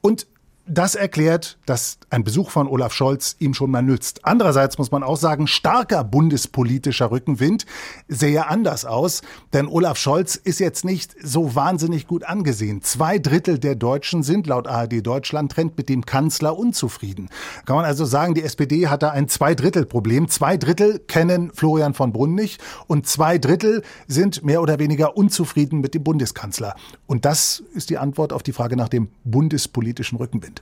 Und 0.00 0.26
das 0.66 0.94
erklärt, 0.94 1.58
dass 1.66 1.98
ein 2.08 2.24
Besuch 2.24 2.50
von 2.50 2.68
Olaf 2.68 2.94
Scholz 2.94 3.36
ihm 3.38 3.52
schon 3.52 3.70
mal 3.70 3.82
nützt. 3.82 4.24
Andererseits 4.24 4.78
muss 4.78 4.90
man 4.90 5.02
auch 5.02 5.16
sagen, 5.16 5.46
starker 5.46 6.04
bundespolitischer 6.04 7.10
Rückenwind 7.10 7.66
sähe 8.08 8.46
anders 8.46 8.84
aus, 8.84 9.22
denn 9.52 9.68
Olaf 9.68 9.98
Scholz 9.98 10.36
ist 10.36 10.60
jetzt 10.60 10.84
nicht 10.84 11.14
so 11.22 11.54
wahnsinnig 11.54 12.06
gut 12.06 12.24
angesehen. 12.24 12.82
Zwei 12.82 13.18
Drittel 13.18 13.58
der 13.58 13.74
Deutschen 13.74 14.22
sind 14.22 14.46
laut 14.46 14.66
ARD 14.66 15.06
Deutschland 15.06 15.52
Trend 15.52 15.76
mit 15.76 15.88
dem 15.88 16.06
Kanzler 16.06 16.58
unzufrieden. 16.58 17.28
Kann 17.66 17.76
man 17.76 17.84
also 17.84 18.04
sagen, 18.04 18.34
die 18.34 18.42
SPD 18.42 18.88
hat 18.88 19.02
da 19.02 19.10
ein 19.10 19.28
Zwei-Drittel-Problem. 19.28 20.28
Zwei 20.28 20.56
Drittel 20.56 20.98
kennen 20.98 21.50
Florian 21.52 21.94
von 21.94 22.12
Brunn 22.12 22.34
nicht 22.34 22.62
und 22.86 23.06
zwei 23.06 23.38
Drittel 23.38 23.82
sind 24.06 24.44
mehr 24.44 24.62
oder 24.62 24.78
weniger 24.78 25.16
unzufrieden 25.16 25.80
mit 25.80 25.94
dem 25.94 26.04
Bundeskanzler. 26.04 26.74
Und 27.06 27.24
das 27.24 27.62
ist 27.74 27.90
die 27.90 27.98
Antwort 27.98 28.32
auf 28.32 28.42
die 28.42 28.52
Frage 28.52 28.76
nach 28.76 28.88
dem 28.88 29.08
bundespolitischen 29.24 30.16
Rückenwind. 30.18 30.53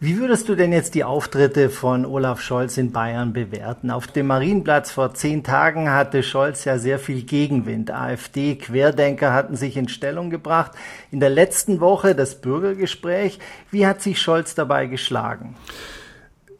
Wie 0.00 0.18
würdest 0.18 0.48
du 0.48 0.54
denn 0.54 0.72
jetzt 0.72 0.94
die 0.94 1.02
Auftritte 1.02 1.70
von 1.70 2.06
Olaf 2.06 2.40
Scholz 2.40 2.76
in 2.76 2.92
Bayern 2.92 3.32
bewerten? 3.32 3.90
Auf 3.90 4.06
dem 4.06 4.28
Marienplatz 4.28 4.92
vor 4.92 5.14
zehn 5.14 5.42
Tagen 5.42 5.90
hatte 5.90 6.22
Scholz 6.22 6.64
ja 6.64 6.78
sehr 6.78 7.00
viel 7.00 7.22
Gegenwind. 7.22 7.90
AfD, 7.90 8.54
Querdenker 8.54 9.32
hatten 9.32 9.56
sich 9.56 9.76
in 9.76 9.88
Stellung 9.88 10.30
gebracht. 10.30 10.72
In 11.10 11.18
der 11.18 11.30
letzten 11.30 11.80
Woche 11.80 12.14
das 12.14 12.40
Bürgergespräch. 12.40 13.40
Wie 13.72 13.86
hat 13.86 14.00
sich 14.00 14.22
Scholz 14.22 14.54
dabei 14.54 14.86
geschlagen? 14.86 15.56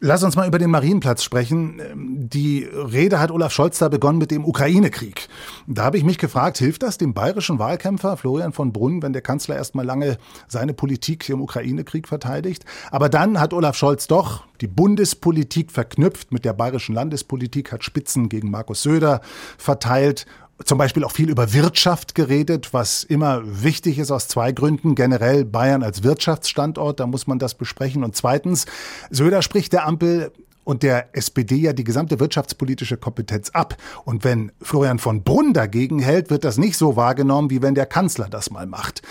Lass 0.00 0.22
uns 0.22 0.36
mal 0.36 0.46
über 0.46 0.60
den 0.60 0.70
Marienplatz 0.70 1.24
sprechen. 1.24 2.28
Die 2.30 2.62
Rede 2.62 3.18
hat 3.18 3.32
Olaf 3.32 3.52
Scholz 3.52 3.80
da 3.80 3.88
begonnen 3.88 4.18
mit 4.18 4.30
dem 4.30 4.44
Ukraine-Krieg. 4.44 5.28
Da 5.66 5.82
habe 5.82 5.98
ich 5.98 6.04
mich 6.04 6.18
gefragt, 6.18 6.58
hilft 6.58 6.84
das 6.84 6.98
dem 6.98 7.14
bayerischen 7.14 7.58
Wahlkämpfer 7.58 8.16
Florian 8.16 8.52
von 8.52 8.72
Brunn, 8.72 9.02
wenn 9.02 9.12
der 9.12 9.22
Kanzler 9.22 9.56
erst 9.56 9.74
mal 9.74 9.84
lange 9.84 10.18
seine 10.46 10.72
Politik 10.72 11.28
im 11.28 11.40
Ukraine-Krieg 11.40 12.06
verteidigt? 12.06 12.64
Aber 12.92 13.08
dann 13.08 13.40
hat 13.40 13.52
Olaf 13.52 13.74
Scholz 13.74 14.06
doch 14.06 14.44
die 14.60 14.68
Bundespolitik 14.68 15.72
verknüpft 15.72 16.30
mit 16.30 16.44
der 16.44 16.52
bayerischen 16.52 16.94
Landespolitik, 16.94 17.72
hat 17.72 17.82
Spitzen 17.82 18.28
gegen 18.28 18.52
Markus 18.52 18.84
Söder 18.84 19.20
verteilt 19.56 20.26
zum 20.64 20.78
Beispiel 20.78 21.04
auch 21.04 21.12
viel 21.12 21.30
über 21.30 21.52
Wirtschaft 21.52 22.14
geredet, 22.14 22.72
was 22.72 23.04
immer 23.04 23.42
wichtig 23.44 23.98
ist 23.98 24.10
aus 24.10 24.28
zwei 24.28 24.52
Gründen. 24.52 24.94
Generell 24.94 25.44
Bayern 25.44 25.82
als 25.82 26.02
Wirtschaftsstandort, 26.02 27.00
da 27.00 27.06
muss 27.06 27.26
man 27.26 27.38
das 27.38 27.54
besprechen. 27.54 28.02
Und 28.02 28.16
zweitens, 28.16 28.66
Söder 29.10 29.42
spricht 29.42 29.72
der 29.72 29.86
Ampel 29.86 30.32
und 30.64 30.82
der 30.82 31.16
SPD 31.16 31.56
ja 31.56 31.72
die 31.72 31.84
gesamte 31.84 32.20
wirtschaftspolitische 32.20 32.96
Kompetenz 32.96 33.50
ab. 33.50 33.76
Und 34.04 34.24
wenn 34.24 34.52
Florian 34.60 34.98
von 34.98 35.22
Brunn 35.22 35.54
dagegen 35.54 35.98
hält, 35.98 36.28
wird 36.28 36.44
das 36.44 36.58
nicht 36.58 36.76
so 36.76 36.96
wahrgenommen, 36.96 37.50
wie 37.50 37.62
wenn 37.62 37.74
der 37.74 37.86
Kanzler 37.86 38.28
das 38.28 38.50
mal 38.50 38.66
macht. 38.66 39.02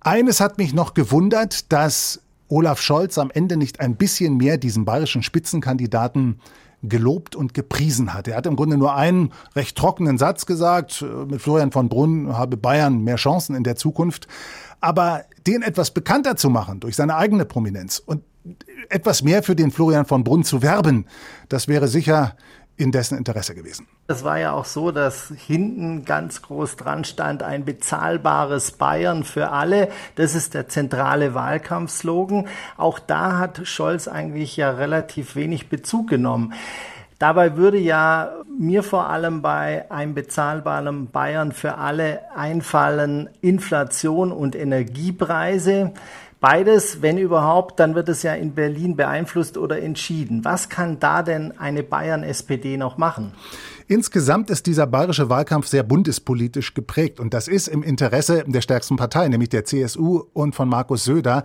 Eines 0.00 0.40
hat 0.40 0.58
mich 0.58 0.74
noch 0.74 0.94
gewundert, 0.94 1.72
dass 1.72 2.20
Olaf 2.48 2.80
Scholz 2.80 3.18
am 3.18 3.30
Ende 3.30 3.56
nicht 3.56 3.80
ein 3.80 3.96
bisschen 3.96 4.36
mehr 4.36 4.58
diesen 4.58 4.84
bayerischen 4.84 5.22
Spitzenkandidaten 5.22 6.38
gelobt 6.82 7.36
und 7.36 7.54
gepriesen 7.54 8.12
hat. 8.12 8.28
Er 8.28 8.36
hat 8.36 8.46
im 8.46 8.56
Grunde 8.56 8.76
nur 8.76 8.94
einen 8.94 9.32
recht 9.54 9.76
trockenen 9.76 10.18
Satz 10.18 10.46
gesagt. 10.46 11.04
Mit 11.28 11.40
Florian 11.40 11.72
von 11.72 11.88
Brunn 11.88 12.36
habe 12.36 12.56
Bayern 12.56 13.02
mehr 13.02 13.16
Chancen 13.16 13.54
in 13.54 13.64
der 13.64 13.76
Zukunft. 13.76 14.26
Aber 14.80 15.24
den 15.46 15.62
etwas 15.62 15.92
bekannter 15.92 16.36
zu 16.36 16.50
machen 16.50 16.80
durch 16.80 16.96
seine 16.96 17.16
eigene 17.16 17.44
Prominenz 17.44 18.02
und 18.04 18.22
etwas 18.88 19.22
mehr 19.22 19.42
für 19.44 19.54
den 19.54 19.70
Florian 19.70 20.06
von 20.06 20.24
Brunn 20.24 20.42
zu 20.42 20.62
werben, 20.62 21.06
das 21.48 21.68
wäre 21.68 21.86
sicher 21.86 22.36
in 22.76 22.90
dessen 22.90 23.18
Interesse 23.18 23.54
gewesen. 23.54 23.86
Es 24.08 24.24
war 24.24 24.38
ja 24.38 24.52
auch 24.52 24.64
so, 24.64 24.90
dass 24.90 25.32
hinten 25.46 26.04
ganz 26.04 26.42
groß 26.42 26.76
dran 26.76 27.04
stand, 27.04 27.42
ein 27.42 27.64
bezahlbares 27.64 28.72
Bayern 28.72 29.24
für 29.24 29.50
alle. 29.50 29.88
Das 30.16 30.34
ist 30.34 30.54
der 30.54 30.68
zentrale 30.68 31.34
Wahlkampfslogan. 31.34 32.48
Auch 32.76 32.98
da 32.98 33.38
hat 33.38 33.66
Scholz 33.66 34.08
eigentlich 34.08 34.56
ja 34.56 34.70
relativ 34.70 35.36
wenig 35.36 35.68
Bezug 35.68 36.08
genommen. 36.08 36.54
Dabei 37.18 37.56
würde 37.56 37.78
ja 37.78 38.32
mir 38.58 38.82
vor 38.82 39.08
allem 39.08 39.42
bei 39.42 39.88
einem 39.92 40.12
bezahlbaren 40.14 41.08
Bayern 41.08 41.52
für 41.52 41.78
alle 41.78 42.20
einfallen 42.34 43.28
Inflation 43.40 44.32
und 44.32 44.56
Energiepreise. 44.56 45.92
Beides, 46.42 47.02
wenn 47.02 47.18
überhaupt, 47.18 47.78
dann 47.78 47.94
wird 47.94 48.08
es 48.08 48.24
ja 48.24 48.34
in 48.34 48.52
Berlin 48.52 48.96
beeinflusst 48.96 49.56
oder 49.56 49.80
entschieden. 49.80 50.44
Was 50.44 50.68
kann 50.68 50.98
da 50.98 51.22
denn 51.22 51.56
eine 51.56 51.84
Bayern-SPD 51.84 52.76
noch 52.76 52.98
machen? 52.98 53.32
Insgesamt 53.86 54.50
ist 54.50 54.66
dieser 54.66 54.88
bayerische 54.88 55.30
Wahlkampf 55.30 55.68
sehr 55.68 55.84
bundespolitisch 55.84 56.74
geprägt 56.74 57.20
und 57.20 57.32
das 57.32 57.46
ist 57.46 57.68
im 57.68 57.84
Interesse 57.84 58.42
der 58.44 58.60
stärksten 58.60 58.96
Partei, 58.96 59.28
nämlich 59.28 59.50
der 59.50 59.64
CSU 59.64 60.24
und 60.32 60.56
von 60.56 60.68
Markus 60.68 61.04
Söder, 61.04 61.44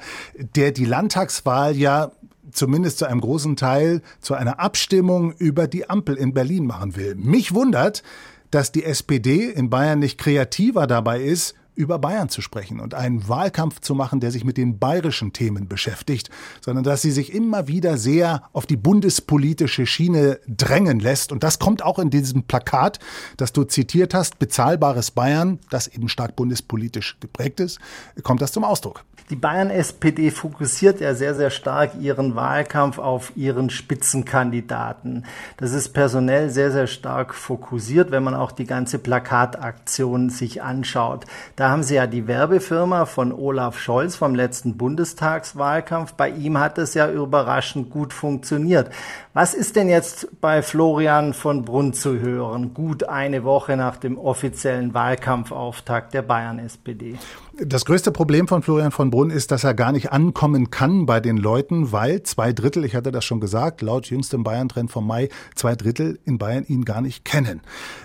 der 0.56 0.72
die 0.72 0.86
Landtagswahl 0.86 1.78
ja 1.78 2.12
zumindest 2.52 2.98
zu 2.98 3.06
einem 3.06 3.22
großen 3.22 3.56
Teil 3.56 4.02
zu 4.20 4.34
einer 4.34 4.60
Abstimmung 4.60 5.32
über 5.34 5.68
die 5.68 5.88
Ampel 5.88 6.16
in 6.16 6.34
Berlin 6.34 6.66
machen 6.66 6.96
will. 6.96 7.14
Mich 7.14 7.54
wundert, 7.54 8.02
dass 8.50 8.72
die 8.72 8.84
SPD 8.84 9.46
in 9.46 9.70
Bayern 9.70 10.00
nicht 10.00 10.18
kreativer 10.18 10.88
dabei 10.88 11.22
ist, 11.22 11.54
über 11.78 12.00
Bayern 12.00 12.28
zu 12.28 12.42
sprechen 12.42 12.80
und 12.80 12.96
einen 12.96 13.30
Wahlkampf 13.30 13.80
zu 13.82 13.94
machen, 13.94 14.20
der 14.20 14.32
sich 14.32 14.44
mit 14.44 14.58
den 14.58 14.80
bayerischen 14.80 15.32
Themen 15.32 15.68
beschäftigt, 15.68 16.32
sondern 16.60 16.84
dass 16.84 17.04
sie 17.04 17.12
sich 17.12 17.34
immer 17.34 17.68
wieder 17.68 17.98
sehr 17.98 18.42
auf 18.52 18.66
die 18.66 18.78
bundespolitische 18.78 19.86
Schiene 19.86 20.40
drängen 20.48 21.00
lässt. 21.00 21.32
Und 21.32 21.44
das 21.44 21.60
kommt 21.60 21.84
auch 21.84 22.00
in 22.00 22.10
diesem 22.10 22.44
Plakat, 22.44 23.00
das 23.38 23.54
du 23.54 23.64
zitiert 23.64 24.16
hast, 24.16 24.40
bezahlbares 24.40 25.12
Bayern, 25.12 25.60
das 25.70 25.88
eben 25.88 26.10
stark 26.10 26.36
bundespolitisch 26.36 27.18
geprägt 27.20 27.60
ist, 27.60 27.80
kommt 28.24 28.42
das 28.42 28.52
zum 28.52 28.64
Ausdruck. 28.64 29.04
Die 29.30 29.36
Bayern-SPD 29.36 30.32
fokussiert 30.32 31.02
ja 31.02 31.14
sehr, 31.14 31.36
sehr 31.36 31.50
stark 31.50 31.92
ihren 32.00 32.36
Wahlkampf 32.36 32.98
auf 32.98 33.34
ihren 33.36 33.70
Spitzenkandidaten. 33.70 35.26
Das 35.58 35.74
ist 35.74 35.90
personell 35.90 36.50
sehr, 36.50 36.72
sehr 36.72 36.88
stark 36.88 37.36
fokussiert, 37.36 38.10
wenn 38.12 38.24
man 38.24 38.36
auch 38.36 38.54
die 38.54 38.64
ganze 38.64 39.00
Plakataktion 39.00 40.30
sich 40.30 40.64
anschaut. 40.64 41.26
Da 41.58 41.67
haben 41.70 41.84
Sie 41.84 41.96
ja 41.96 42.08
die 42.08 42.28
Werbefirma 42.28 43.06
von 43.06 43.32
Olaf 43.32 43.78
Scholz 43.80 44.16
vom 44.16 44.36
letzten 44.36 44.78
Bundestagswahlkampf. 44.78 46.14
Bei 46.14 46.30
ihm 46.30 46.60
hat 46.60 46.78
es 46.78 46.94
ja 46.94 47.10
überraschend 47.10 47.90
gut 47.90 48.14
funktioniert. 48.14 48.90
Was 49.38 49.54
ist 49.54 49.76
denn 49.76 49.88
jetzt 49.88 50.42
bei 50.42 50.64
Florian 50.64 51.32
von 51.32 51.64
Brunn 51.64 51.94
zu 51.94 52.20
hören, 52.20 52.74
gut 52.74 53.04
eine 53.04 53.44
Woche 53.44 53.78
nach 53.78 53.98
dem 53.98 54.18
offiziellen 54.18 54.96
Wahlkampfauftakt 54.96 56.16
der 56.16 56.24
Bayern-SPD? 56.24 57.20
Das 57.64 57.86
größte 57.86 58.12
Problem 58.12 58.48
von 58.48 58.64
Florian 58.64 58.90
von 58.90 59.12
Brunn 59.12 59.30
ist, 59.30 59.52
dass 59.52 59.64
er 59.64 59.76
gar 59.76 59.92
nicht 59.92 60.12
ankommen 60.12 60.72
kann 60.72 61.06
bei 61.06 61.20
den 61.20 61.38
Leuten, 61.38 61.92
weil 61.92 62.24
zwei 62.24 62.52
Drittel, 62.52 62.84
ich 62.84 62.96
hatte 62.96 63.12
das 63.12 63.26
schon 63.26 63.40
gesagt, 63.40 63.84
laut 63.84 64.08
jüngstem 64.08 64.44
Bayern-Trend 64.44 64.90
vom 64.90 65.06
Mai, 65.06 65.30
zwei 65.54 65.76
Drittel 65.76 66.18
in 66.26 66.40
Bayern 66.40 66.66
ihn 66.68 66.84
gar 66.84 67.02
nicht 67.02 67.24
kennen. 67.24 67.62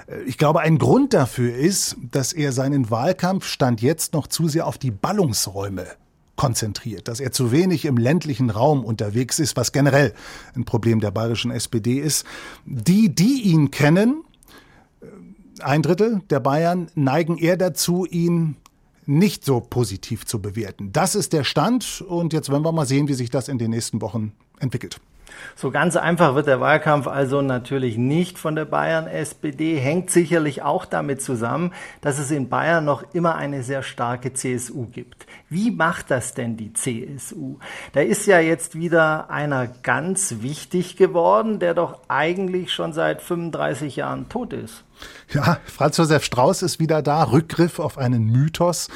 Äh, 0.09 0.21
ich 0.25 0.37
glaube, 0.37 0.61
ein 0.61 0.77
Grund 0.77 1.15
dafür 1.15 1.55
ist, 1.55 1.97
dass 2.11 2.35
er 2.35 2.53
seinen 2.53 2.91
Wahlkampf 2.91 3.47
stand 3.47 3.81
jetzt 3.81 4.13
noch 4.13 4.27
zu 4.27 4.49
sehr 4.49 4.67
auf 4.67 4.77
die 4.77 4.91
Ballungsräume 4.91 5.87
konzentriert, 6.37 7.09
dass 7.09 7.21
er 7.21 7.33
zu 7.33 7.53
wenig 7.53 7.85
im 7.85 7.97
ländlichen 7.97 8.51
Raum 8.51 8.85
unterwegs 8.85 9.39
ist, 9.39 9.57
was 9.57 9.73
generell 9.73 10.15
ein 10.55 10.65
Problem 10.65 11.01
der 11.01 11.11
bayerischen 11.11 11.51
SPD 11.51 11.99
ist. 11.99 12.27
Die, 12.65 13.15
die 13.15 13.43
ihn 13.43 13.71
kennen, 13.71 14.25
äh, 15.01 15.63
ein 15.63 15.83
Drittel 15.83 16.23
der 16.31 16.41
Bayern 16.41 16.89
neigen 16.95 17.39
eher 17.39 17.57
dazu, 17.57 18.07
ihn 18.07 18.57
nicht 19.05 19.45
so 19.45 19.61
positiv 19.61 20.27
zu 20.27 20.41
bewerten. 20.41 20.93
Das 20.93 21.15
ist 21.15 21.33
der 21.33 21.45
Stand 21.45 22.03
und 22.07 22.33
jetzt 22.33 22.51
werden 22.51 22.65
wir 22.65 22.73
mal 22.73 22.87
sehen, 22.87 23.09
wie 23.09 23.15
sich 23.15 23.31
das 23.31 23.49
in 23.49 23.59
den 23.59 23.71
nächsten 23.71 24.01
Wochen 24.01 24.33
entwickelt. 24.61 25.01
So 25.55 25.71
ganz 25.71 25.97
einfach 25.97 26.35
wird 26.35 26.47
der 26.47 26.61
Wahlkampf 26.61 27.07
also 27.07 27.43
natürlich 27.43 27.97
nicht 27.97 28.39
von 28.39 28.55
der 28.55 28.65
Bayern-SPD, 28.65 29.77
hängt 29.77 30.11
sicherlich 30.11 30.63
auch 30.63 30.85
damit 30.85 31.23
zusammen, 31.23 31.73
dass 32.01 32.19
es 32.19 32.31
in 32.31 32.49
Bayern 32.49 32.85
noch 32.85 33.05
immer 33.15 33.37
eine 33.37 33.63
sehr 33.63 33.83
starke 33.83 34.33
CSU 34.33 34.87
gibt. 34.87 35.27
Wie 35.49 35.71
macht 35.71 36.11
das 36.11 36.35
denn 36.35 36.57
die 36.57 36.73
CSU? 36.73 37.59
Da 37.93 38.01
ist 38.01 38.27
ja 38.27 38.41
jetzt 38.41 38.75
wieder 38.75 39.31
einer 39.31 39.67
ganz 39.67 40.37
wichtig 40.41 40.97
geworden, 40.97 41.59
der 41.59 41.75
doch 41.75 42.01
eigentlich 42.09 42.73
schon 42.73 42.93
seit 42.93 43.23
35 43.23 43.97
Jahren 43.97 44.29
tot 44.29 44.53
ist. 44.53 44.85
Ja, 45.33 45.59
Franz 45.65 45.97
Josef 45.97 46.25
Strauß 46.25 46.63
ist 46.63 46.79
wieder 46.79 47.03
da, 47.03 47.25
Rückgriff 47.25 47.79
auf 47.79 47.99
einen 47.99 48.27
Mythos. 48.27 48.89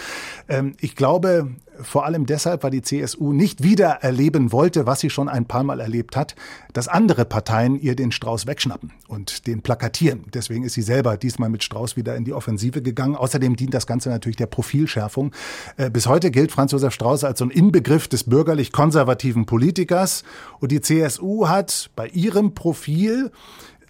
Ähm, 0.49 0.75
ich 0.81 0.95
glaube, 0.97 1.51
vor 1.83 2.07
allem 2.07 2.27
deshalb, 2.27 2.63
weil 2.63 2.71
die 2.71 2.83
CSU 2.83 3.33
nicht 3.33 3.63
wieder 3.63 4.03
erleben 4.03 4.53
wollte, 4.53 4.87
was 4.87 5.01
sie 5.01 5.11
schon 5.11 5.29
ein 5.29 5.47
paar 5.47 5.63
Mal 5.63 5.81
erlebt 5.81 6.17
hat, 6.17 6.35
dass 6.73 6.89
andere 6.89 7.25
Parteien 7.25 7.81
ihr 7.81 7.97
den 7.97 8.13
Strauß 8.13 8.47
wegschnappen 8.47 8.93
und 9.09 9.47
den 9.47 9.63
plakatieren. 9.63 10.25
Deswegen 10.33 10.65
ist 10.65 10.75
sie 10.75 10.83
selber 10.83 11.17
diesmal 11.17 11.49
mit 11.49 11.63
Strauß 11.63 11.97
wieder 11.97 12.17
in 12.17 12.25
die 12.25 12.33
Offensive 12.33 12.83
gegangen. 12.83 13.17
Außerdem 13.17 13.57
dient 13.57 13.75
das 13.75 13.87
Ganze 13.87 14.09
natürlich 14.09 14.37
der 14.37 14.47
Profilschärfung. 14.47 15.33
Äh, 15.77 15.91
bis 15.91 16.07
heute 16.07 16.31
gilt 16.31 16.53
Franz 16.53 16.73
Josef 16.73 16.93
Strauß 16.95 17.25
als 17.25 17.39
so 17.39 17.45
ein 17.45 17.51
Inbegriff 17.51 18.09
des 18.09 18.25
bürgerlich-konservativen 18.25 19.47
Politikers. 19.47 20.25
Und 20.61 20.73
die 20.73 20.81
CSU 20.81 21.49
hat 21.49 21.91
bei 21.97 22.09
ihrem 22.09 22.55
Profil 22.55 23.31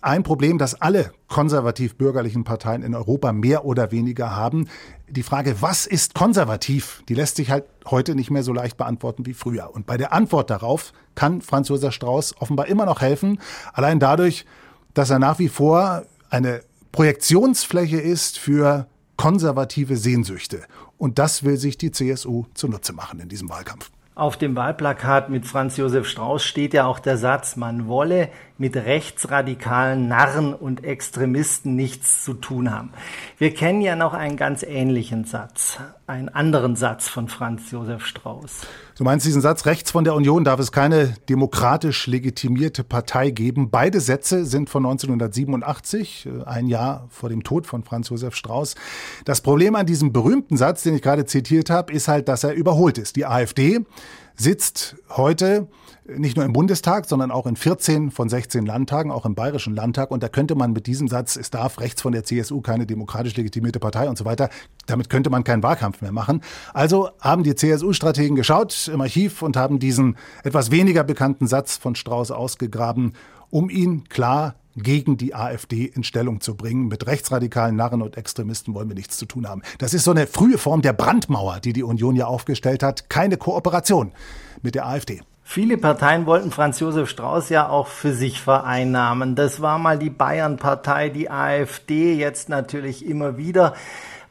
ein 0.07 0.23
Problem, 0.23 0.57
das 0.57 0.81
alle 0.81 1.13
konservativ-bürgerlichen 1.29 2.45
Parteien 2.45 2.83
in 2.83 2.95
Europa 2.95 3.33
mehr 3.33 3.65
oder 3.65 3.91
weniger 3.91 4.37
haben. 4.37 4.69
Die 5.09 5.25
Frage, 5.25 5.57
was 5.61 5.87
ist 5.87 6.15
konservativ, 6.15 7.03
die 7.09 7.15
lässt 7.15 7.37
sich 7.37 7.51
halt 7.51 7.65
heute 7.87 8.15
nicht 8.15 8.31
mehr 8.31 8.45
so 8.45 8.53
leicht 8.53 8.77
beantworten 8.77 9.27
wie 9.27 9.35
früher. 9.35 9.75
Und 9.75 9.87
bei 9.87 9.97
der 9.97 10.13
Antwort 10.13 10.51
darauf 10.51 10.93
kann 11.17 11.43
Franz 11.43 11.69
Josef 11.69 11.93
Strauß 11.93 12.41
offenbar 12.41 12.69
immer 12.69 12.87
noch 12.87 13.01
helfen, 13.01 13.41
allein 13.73 13.99
dadurch, 13.99 14.47
dass 14.95 15.11
er 15.11 15.19
nach 15.19 15.41
wie 15.41 15.49
vor 15.49 16.05
eine 16.31 16.61
Projektionsfläche 16.93 18.01
ist 18.01 18.39
für 18.39 18.87
konservative 19.17 19.97
Sehnsüchte. 19.97 20.63
Und 20.99 21.19
das 21.19 21.43
will 21.43 21.57
sich 21.57 21.79
die 21.79 21.91
CSU 21.91 22.45
zunutze 22.55 22.93
machen 22.93 23.19
in 23.21 23.29
diesem 23.29 23.49
Wahlkampf. 23.49 23.91
Auf 24.17 24.39
dem 24.39 24.57
Wahlplakat 24.57 25.29
mit 25.29 25.45
Franz 25.45 25.77
Josef 25.77 26.09
Strauß 26.09 26.43
steht 26.43 26.73
ja 26.73 26.87
auch 26.87 27.01
der 27.01 27.19
Satz, 27.19 27.57
man 27.57 27.87
wolle 27.87 28.31
mit 28.57 28.75
rechtsradikalen 28.75 30.09
Narren 30.09 30.55
und 30.55 30.85
Extremisten 30.85 31.77
nichts 31.77 32.25
zu 32.25 32.33
tun 32.33 32.73
haben. 32.73 32.95
Wir 33.37 33.53
kennen 33.53 33.83
ja 33.83 33.95
noch 33.95 34.15
einen 34.15 34.39
ganz 34.39 34.63
ähnlichen 34.63 35.27
Satz, 35.27 35.79
einen 36.07 36.31
anderen 36.31 36.77
Satz 36.77 37.11
von 37.11 37.29
Franz 37.29 37.71
Josef 37.71 38.07
Strauß. 38.07 38.63
Du 38.97 39.05
meinst 39.05 39.27
diesen 39.27 39.43
Satz, 39.43 39.67
rechts 39.67 39.91
von 39.91 40.05
der 40.05 40.15
Union 40.15 40.43
darf 40.43 40.59
es 40.59 40.73
keine 40.73 41.13
demokratisch 41.29 42.07
legitimierte 42.07 42.83
Partei 42.83 43.29
geben. 43.29 43.69
Beide 43.69 44.01
Sätze 44.01 44.47
sind 44.47 44.71
von 44.71 44.87
1987, 44.87 46.27
äh, 46.27 46.45
ein 46.45 46.67
Jahr 46.67 47.07
vor 47.11 47.29
dem 47.29 47.45
Tod 47.45 47.67
von 47.67 47.85
Franz 47.85 48.09
Josef 48.09 48.35
Strauß. 48.35 48.75
Das 49.27 49.43
Problem 49.43 49.75
an 49.75 49.85
diesem 49.85 50.15
berühmten 50.15 50.57
Satz, 50.57 50.83
den 50.83 50.95
ich 50.95 51.03
gerade 51.03 51.27
zitiert 51.27 51.69
habe, 51.69 51.93
ist 51.93 52.09
halt, 52.09 52.27
dass 52.27 52.43
er 52.43 52.55
überholt 52.55 52.97
ist. 52.97 53.17
Die 53.17 53.27
AfD 53.27 53.81
sitzt 54.35 54.97
heute 55.11 55.69
nicht 56.09 56.37
nur 56.37 56.45
im 56.45 56.53
Bundestag, 56.53 57.07
sondern 57.07 57.31
auch 57.31 57.47
in 57.47 57.57
14 57.57 58.11
von 58.11 58.29
16 58.29 58.65
Landtagen, 58.65 59.11
auch 59.11 59.27
im 59.27 59.35
Bayerischen 59.35 59.75
Landtag. 59.75 60.11
Und 60.11 60.23
da 60.23 60.29
könnte 60.29 60.55
man 60.55 60.73
mit 60.73 60.87
diesem 60.87 61.09
Satz, 61.09 61.37
es 61.37 61.51
darf 61.51 61.81
rechts 61.81 62.03
von 62.03 62.13
der 62.13 62.25
CSU 62.25 62.61
keine 62.61 62.87
demokratisch 62.87 63.37
legitimierte 63.37 63.81
Partei 63.81 64.09
und 64.09 64.17
so 64.17 64.25
weiter, 64.25 64.49
damit 64.87 65.11
könnte 65.11 65.31
man 65.31 65.45
keinen 65.45 65.63
Wahlkampf 65.63 66.01
mehr 66.03 66.13
machen. 66.13 66.43
Also 66.73 67.11
haben 67.21 67.43
die 67.43 67.55
CSU-Strategen 67.55 68.37
geschaut 68.37 68.89
im 68.93 69.01
Archiv 69.01 69.43
und 69.43 69.57
haben 69.57 69.79
diesen 69.79 70.17
etwas 70.45 70.71
weniger 70.71 71.05
bekannten 71.05 71.47
Satz 71.47 71.77
von 71.77 71.95
Strauß 71.95 72.31
ausgegraben, 72.31 73.15
um 73.51 73.71
ihn 73.71 74.05
klar 74.09 74.55
gegen 74.77 75.17
die 75.17 75.35
AfD 75.35 75.87
in 75.87 76.05
Stellung 76.05 76.41
zu 76.41 76.55
bringen. 76.55 76.89
Mit 76.89 77.07
rechtsradikalen 77.07 77.77
Narren 77.77 78.03
und 78.03 78.17
Extremisten 78.17 78.75
wollen 78.75 78.89
wir 78.89 78.95
nichts 78.95 79.17
zu 79.17 79.27
tun 79.27 79.49
haben. 79.49 79.63
Das 79.79 79.95
ist 79.95 80.05
so 80.05 80.11
eine 80.11 80.27
frühe 80.27 80.59
Form 80.59 80.83
der 80.83 80.93
Brandmauer, 80.93 81.61
die 81.61 81.73
die 81.73 81.83
Union 81.83 82.15
ja 82.15 82.27
aufgestellt 82.27 82.83
hat. 82.83 83.09
Keine 83.09 83.39
Kooperation 83.39 84.13
mit 84.63 84.75
der 84.75 84.87
AfD. 84.87 85.23
Viele 85.49 85.79
Parteien 85.79 86.27
wollten 86.27 86.51
Franz 86.51 86.81
Josef 86.81 87.09
Strauß 87.09 87.51
ja 87.51 87.69
auch 87.69 87.87
für 87.87 88.13
sich 88.13 88.41
vereinnahmen. 88.41 89.37
Das 89.37 89.63
war 89.63 89.79
mal 89.79 89.97
die 89.97 90.11
Bayern-Partei, 90.11 91.09
die 91.09 91.31
AfD, 91.31 92.15
jetzt 92.15 92.49
natürlich 92.49 93.07
immer 93.07 93.39
wieder. 93.39 93.73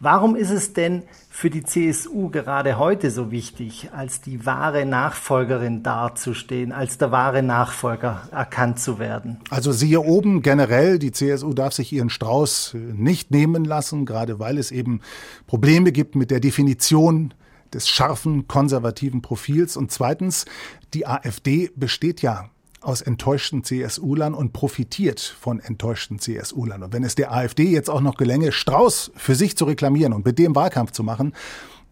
Warum 0.02 0.36
ist 0.36 0.52
es 0.52 0.74
denn 0.74 1.04
für 1.30 1.50
die 1.50 1.64
CSU 1.64 2.30
gerade 2.30 2.78
heute 2.78 3.10
so 3.12 3.32
wichtig, 3.32 3.90
als 3.96 4.20
die 4.20 4.46
wahre 4.46 4.86
Nachfolgerin 4.86 5.84
dazustehen, 5.84 6.74
als 6.74 6.98
der 6.98 7.12
wahre 7.12 7.42
Nachfolger 7.42 8.28
erkannt 8.32 8.80
zu 8.80 9.00
werden? 9.00 9.40
Also 9.50 9.72
siehe 9.72 10.02
oben 10.02 10.42
generell, 10.42 11.00
die 11.00 11.14
CSU 11.14 11.54
darf 11.54 11.74
sich 11.74 11.94
ihren 11.94 12.10
Strauß 12.10 12.76
nicht 12.94 13.32
nehmen 13.32 13.64
lassen, 13.64 14.06
gerade 14.06 14.38
weil 14.38 14.58
es 14.58 14.70
eben 14.70 15.00
Probleme 15.48 15.94
gibt 15.94 16.16
mit 16.16 16.30
der 16.30 16.42
Definition 16.42 17.34
des 17.74 17.90
scharfen 17.90 18.48
konservativen 18.48 19.22
Profils. 19.22 19.78
Und 19.78 19.92
zweitens, 19.92 20.46
die 20.96 21.06
AfD 21.06 21.70
besteht 21.76 22.22
ja 22.22 22.50
aus 22.80 23.02
enttäuschten 23.02 23.66
CSU-Lern 23.66 24.34
und 24.34 24.54
profitiert 24.54 25.20
von 25.20 25.60
enttäuschten 25.60 26.20
CSU-Lern. 26.20 26.84
Und 26.84 26.94
wenn 26.94 27.04
es 27.04 27.16
der 27.16 27.34
AfD 27.34 27.66
jetzt 27.66 27.90
auch 27.90 28.00
noch 28.00 28.16
gelänge, 28.16 28.54
Strauß 28.54 29.12
für 29.16 29.36
sich 29.36 29.58
zu 29.58 29.66
reklamieren 29.66 30.14
und 30.14 30.26
mit 30.26 30.40
dem 30.40 30.56
Wahlkampf 30.56 30.92
zu 30.92 31.04
machen, 31.04 31.34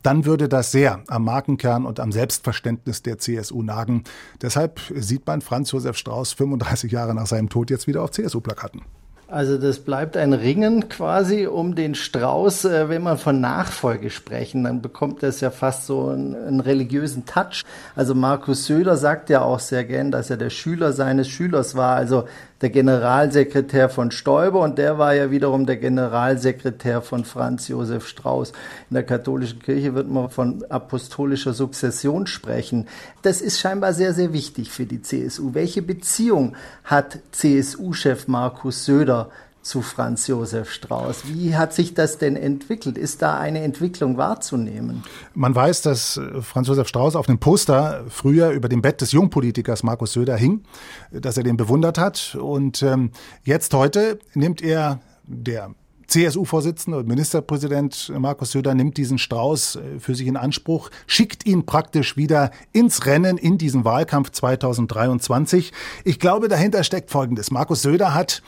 dann 0.03 0.25
würde 0.25 0.47
das 0.47 0.71
sehr 0.71 1.03
am 1.07 1.25
Markenkern 1.25 1.85
und 1.85 1.99
am 1.99 2.13
Selbstverständnis 2.13 3.01
der 3.01 3.17
CSU 3.17 3.61
nagen. 3.61 4.03
Deshalb 4.41 4.79
sieht 4.95 5.27
man 5.27 5.41
Franz 5.41 5.71
Josef 5.71 5.97
Strauß 5.97 6.33
35 6.33 6.91
Jahre 6.91 7.13
nach 7.13 7.27
seinem 7.27 7.49
Tod 7.49 7.71
jetzt 7.71 7.87
wieder 7.87 8.03
auf 8.03 8.11
CSU-Plakaten. 8.11 8.83
Also 9.27 9.57
das 9.57 9.79
bleibt 9.79 10.17
ein 10.17 10.33
Ringen 10.33 10.89
quasi 10.89 11.47
um 11.47 11.75
den 11.75 11.95
Strauß. 11.95 12.65
Äh, 12.65 12.89
wenn 12.89 13.01
man 13.01 13.17
von 13.17 13.41
Nachfolge 13.41 14.09
sprechen, 14.09 14.65
dann 14.65 14.81
bekommt 14.81 15.23
das 15.23 15.41
ja 15.41 15.49
fast 15.49 15.87
so 15.87 16.09
einen, 16.09 16.35
einen, 16.35 16.59
religiösen 16.59 17.25
Touch. 17.25 17.63
Also 17.95 18.15
Markus 18.15 18.65
Söder 18.65 18.97
sagt 18.97 19.29
ja 19.29 19.41
auch 19.41 19.59
sehr 19.59 19.85
gern, 19.85 20.11
dass 20.11 20.29
er 20.29 20.37
der 20.37 20.49
Schüler 20.49 20.91
seines 20.91 21.29
Schülers 21.29 21.75
war. 21.75 21.95
Also 21.95 22.25
der 22.63 22.69
Generalsekretär 22.69 23.89
von 23.89 24.09
Stoiber 24.09 24.61
und 24.61 24.77
der 24.77 24.97
war 24.97 25.13
ja 25.13 25.29
wiederum 25.29 25.65
der 25.65 25.75
Generalsekretär 25.75 27.01
von 27.01 27.25
Franz 27.25 27.67
Josef 27.67 28.07
Strauß. 28.07 28.53
In 28.89 28.93
der 28.93 29.03
katholischen 29.03 29.59
Kirche 29.59 29.95
wird 29.95 30.09
man 30.09 30.29
von 30.29 30.63
apostolischer 30.69 31.51
Sukzession 31.51 32.25
sprechen. 32.25 32.87
Das 33.21 33.41
ist 33.41 33.59
scheinbar 33.59 33.91
sehr, 33.91 34.13
sehr 34.13 34.31
wichtig 34.31 34.71
für 34.71 34.85
die 34.85 35.01
CSU. 35.01 35.53
Welche 35.53 35.81
Beziehung 35.81 36.55
hat 36.85 37.19
CSU-Chef 37.33 38.29
Markus 38.29 38.85
Söder 38.85 39.29
zu 39.63 39.81
Franz 39.81 40.27
Josef 40.27 40.71
Strauß. 40.71 41.23
Wie 41.33 41.55
hat 41.55 41.73
sich 41.73 41.93
das 41.93 42.17
denn 42.17 42.35
entwickelt? 42.35 42.97
Ist 42.97 43.21
da 43.21 43.39
eine 43.39 43.61
Entwicklung 43.61 44.17
wahrzunehmen? 44.17 45.03
Man 45.33 45.55
weiß, 45.55 45.81
dass 45.81 46.17
äh, 46.17 46.41
Franz 46.41 46.67
Josef 46.67 46.87
Strauß 46.87 47.15
auf 47.15 47.27
einem 47.27 47.39
Poster 47.39 48.03
früher 48.09 48.51
über 48.51 48.69
dem 48.69 48.81
Bett 48.81 49.01
des 49.01 49.13
Jungpolitikers 49.13 49.81
Markus 49.83 50.13
Söder 50.13 50.35
hing, 50.35 50.63
dass 51.11 51.37
er 51.37 51.43
den 51.43 51.57
bewundert 51.57 51.97
hat. 51.97 52.35
Und 52.39 52.83
ähm, 52.83 53.11
jetzt 53.43 53.73
heute 53.73 54.19
nimmt 54.35 54.61
er 54.61 54.99
der 55.25 55.73
CSU-Vorsitzende 56.07 56.99
und 56.99 57.07
Ministerpräsident 57.07 58.11
Markus 58.17 58.51
Söder 58.51 58.75
nimmt 58.75 58.97
diesen 58.97 59.17
Strauß 59.17 59.77
äh, 59.77 59.99
für 59.99 60.13
sich 60.13 60.27
in 60.27 60.37
Anspruch, 60.37 60.89
schickt 61.07 61.45
ihn 61.45 61.65
praktisch 61.65 62.17
wieder 62.17 62.51
ins 62.73 63.05
Rennen 63.05 63.37
in 63.37 63.57
diesen 63.57 63.85
Wahlkampf 63.85 64.31
2023. 64.31 65.71
Ich 66.03 66.19
glaube, 66.19 66.49
dahinter 66.49 66.83
steckt 66.83 67.09
Folgendes. 67.09 67.49
Markus 67.49 67.81
Söder 67.81 68.13
hat 68.13 68.43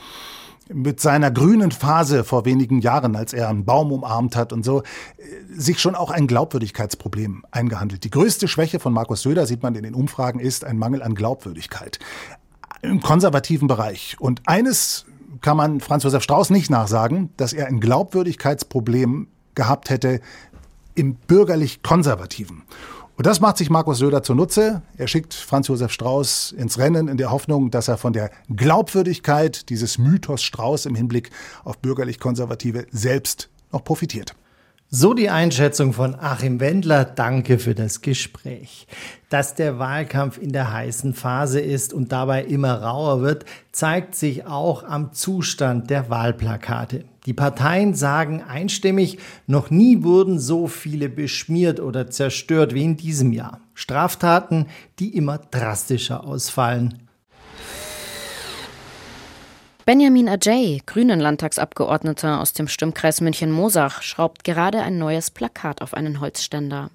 mit 0.72 1.00
seiner 1.00 1.30
grünen 1.30 1.70
Phase 1.70 2.24
vor 2.24 2.44
wenigen 2.44 2.80
Jahren, 2.80 3.14
als 3.16 3.32
er 3.32 3.48
einen 3.48 3.64
Baum 3.64 3.92
umarmt 3.92 4.36
hat 4.36 4.52
und 4.52 4.64
so, 4.64 4.82
sich 5.50 5.80
schon 5.80 5.94
auch 5.94 6.10
ein 6.10 6.26
Glaubwürdigkeitsproblem 6.26 7.44
eingehandelt. 7.50 8.04
Die 8.04 8.10
größte 8.10 8.48
Schwäche 8.48 8.80
von 8.80 8.92
Markus 8.92 9.22
Söder, 9.22 9.46
sieht 9.46 9.62
man 9.62 9.74
in 9.74 9.84
den 9.84 9.94
Umfragen, 9.94 10.40
ist 10.40 10.64
ein 10.64 10.78
Mangel 10.78 11.02
an 11.02 11.14
Glaubwürdigkeit 11.14 11.98
im 12.82 13.00
konservativen 13.00 13.68
Bereich. 13.68 14.16
Und 14.18 14.42
eines 14.46 15.06
kann 15.40 15.56
man 15.56 15.80
Franz 15.80 16.04
Josef 16.04 16.22
Strauß 16.22 16.50
nicht 16.50 16.70
nachsagen, 16.70 17.30
dass 17.36 17.52
er 17.52 17.66
ein 17.66 17.80
Glaubwürdigkeitsproblem 17.80 19.28
gehabt 19.54 19.90
hätte 19.90 20.20
im 20.94 21.14
bürgerlich-konservativen. 21.14 22.62
Und 23.16 23.24
das 23.24 23.40
macht 23.40 23.56
sich 23.56 23.70
Markus 23.70 23.98
Söder 23.98 24.22
zunutze. 24.22 24.82
Er 24.98 25.08
schickt 25.08 25.32
Franz 25.32 25.68
Josef 25.68 25.90
Strauß 25.90 26.52
ins 26.52 26.76
Rennen 26.76 27.08
in 27.08 27.16
der 27.16 27.30
Hoffnung, 27.30 27.70
dass 27.70 27.88
er 27.88 27.96
von 27.96 28.12
der 28.12 28.30
Glaubwürdigkeit 28.54 29.70
dieses 29.70 29.96
Mythos 29.96 30.42
Strauß 30.42 30.84
im 30.84 30.94
Hinblick 30.94 31.30
auf 31.64 31.78
bürgerlich-konservative 31.78 32.86
selbst 32.90 33.48
noch 33.72 33.84
profitiert. 33.84 34.34
So 34.88 35.14
die 35.14 35.30
Einschätzung 35.30 35.92
von 35.92 36.14
Achim 36.14 36.60
Wendler. 36.60 37.04
Danke 37.04 37.58
für 37.58 37.74
das 37.74 38.02
Gespräch. 38.02 38.86
Dass 39.28 39.56
der 39.56 39.80
Wahlkampf 39.80 40.38
in 40.38 40.52
der 40.52 40.72
heißen 40.72 41.12
Phase 41.12 41.58
ist 41.58 41.92
und 41.92 42.12
dabei 42.12 42.44
immer 42.44 42.82
rauer 42.82 43.20
wird, 43.20 43.44
zeigt 43.72 44.14
sich 44.14 44.46
auch 44.46 44.84
am 44.84 45.12
Zustand 45.12 45.90
der 45.90 46.08
Wahlplakate. 46.08 47.04
Die 47.26 47.32
Parteien 47.32 47.94
sagen 47.94 48.44
einstimmig, 48.44 49.18
noch 49.48 49.70
nie 49.70 50.04
wurden 50.04 50.38
so 50.38 50.68
viele 50.68 51.08
beschmiert 51.08 51.80
oder 51.80 52.08
zerstört 52.08 52.72
wie 52.72 52.84
in 52.84 52.96
diesem 52.96 53.32
Jahr. 53.32 53.58
Straftaten, 53.74 54.66
die 55.00 55.16
immer 55.16 55.38
drastischer 55.38 56.22
ausfallen. 56.22 57.05
Benjamin 59.86 60.28
Ajay, 60.28 60.82
Grünen 60.84 61.20
Landtagsabgeordneter 61.20 62.40
aus 62.40 62.52
dem 62.52 62.66
Stimmkreis 62.66 63.20
München-Mosach, 63.20 64.02
schraubt 64.02 64.42
gerade 64.42 64.80
ein 64.80 64.98
neues 64.98 65.30
Plakat 65.30 65.80
auf 65.80 65.94
einen 65.94 66.18
Holzständer. 66.18 66.90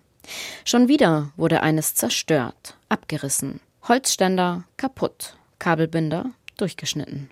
Schon 0.66 0.90
wieder 0.90 1.30
wurde 1.38 1.64
eines 1.64 1.96
zerstört, 1.96 2.76
abgerissen. 2.90 3.62
Holzständer 3.88 4.66
kaputt, 4.76 5.38
Kabelbinder 5.58 6.32
durchgeschnitten. 6.58 7.30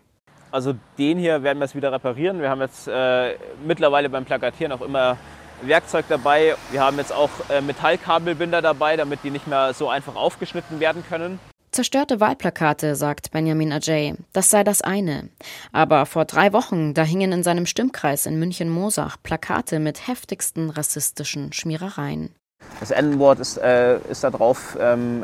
Also 0.50 0.76
den 0.98 1.18
hier 1.18 1.44
werden 1.44 1.60
wir 1.60 1.66
jetzt 1.66 1.76
wieder 1.76 1.92
reparieren. 1.92 2.40
Wir 2.40 2.50
haben 2.50 2.62
jetzt 2.62 2.88
äh, 2.88 3.36
mittlerweile 3.68 4.08
beim 4.08 4.24
Plakatieren 4.24 4.72
auch 4.72 4.82
immer 4.82 5.18
Werkzeug 5.62 6.06
dabei. 6.08 6.56
Wir 6.72 6.80
haben 6.80 6.96
jetzt 7.00 7.12
auch 7.12 7.32
äh, 7.50 7.60
Metallkabelbinder 7.60 8.62
dabei, 8.62 8.96
damit 8.96 9.26
die 9.26 9.30
nicht 9.30 9.46
mehr 9.46 9.74
so 9.74 9.90
einfach 9.90 10.16
aufgeschnitten 10.16 10.80
werden 10.80 11.04
können. 11.10 11.38
Zerstörte 11.80 12.20
Wahlplakate, 12.20 12.98
sagt 12.98 13.32
Benjamin 13.32 13.72
Ajay. 13.72 14.14
Das 14.34 14.50
sei 14.50 14.66
das 14.66 14.82
eine. 14.82 15.30
Aber 15.72 16.06
vor 16.06 16.26
drei 16.26 16.52
Wochen, 16.52 16.94
da 16.94 17.04
hingen 17.04 17.32
in 17.32 17.42
seinem 17.42 17.66
Stimmkreis 17.66 18.26
in 18.26 18.38
München-Mosach 18.38 19.16
Plakate 19.24 19.80
mit 19.80 20.06
heftigsten 20.06 20.72
rassistischen 20.72 21.54
Schmierereien. 21.54 22.36
Das 22.82 22.92
N-Wort 22.92 23.40
ist, 23.40 23.58
äh, 23.60 23.98
ist 24.12 24.26
da 24.26 24.30
drauf 24.30 24.78
ähm, 24.78 25.24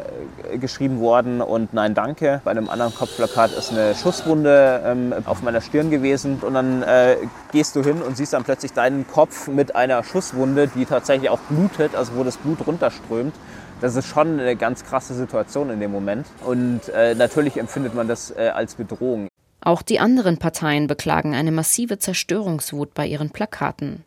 geschrieben 0.54 1.02
worden 1.02 1.42
und 1.42 1.74
Nein 1.74 1.94
Danke. 1.94 2.40
Bei 2.46 2.52
einem 2.52 2.70
anderen 2.70 2.96
Kopfplakat 2.96 3.52
ist 3.52 3.74
eine 3.74 3.94
Schusswunde 3.94 4.82
ähm, 4.86 5.14
auf 5.26 5.42
meiner 5.42 5.60
Stirn 5.60 5.90
gewesen. 5.90 6.40
Und 6.40 6.54
dann 6.54 6.84
äh, 6.84 7.18
gehst 7.52 7.76
du 7.76 7.84
hin 7.84 8.02
und 8.02 8.16
siehst 8.16 8.32
dann 8.32 8.46
plötzlich 8.46 8.72
deinen 8.72 9.06
Kopf 9.08 9.50
mit 9.50 9.76
einer 9.76 10.06
Schusswunde, 10.06 10.70
die 10.74 10.86
tatsächlich 10.86 11.30
auch 11.30 11.40
blutet, 11.50 11.96
also 11.96 12.16
wo 12.16 12.24
das 12.24 12.38
Blut 12.38 12.66
runterströmt. 12.66 13.36
Das 13.82 13.96
ist 13.96 14.08
schon 14.08 14.40
eine 14.40 14.56
ganz 14.56 14.84
krasse 14.84 15.14
Situation 15.14 15.70
in 15.70 15.80
dem 15.80 15.92
Moment. 15.92 16.26
Und 16.46 16.82
äh, 16.90 17.14
natürlich 17.16 17.58
empfindet 17.58 17.94
man 17.94 18.08
das 18.08 18.32
äh, 18.32 18.52
als 18.54 18.76
Bedrohung. 18.76 19.28
Auch 19.62 19.82
die 19.82 20.00
anderen 20.00 20.38
Parteien 20.38 20.88
beklagen 20.88 21.34
eine 21.34 21.52
massive 21.52 21.98
Zerstörungswut 21.98 22.94
bei 22.94 23.06
ihren 23.08 23.32
Plakaten. 23.32 24.04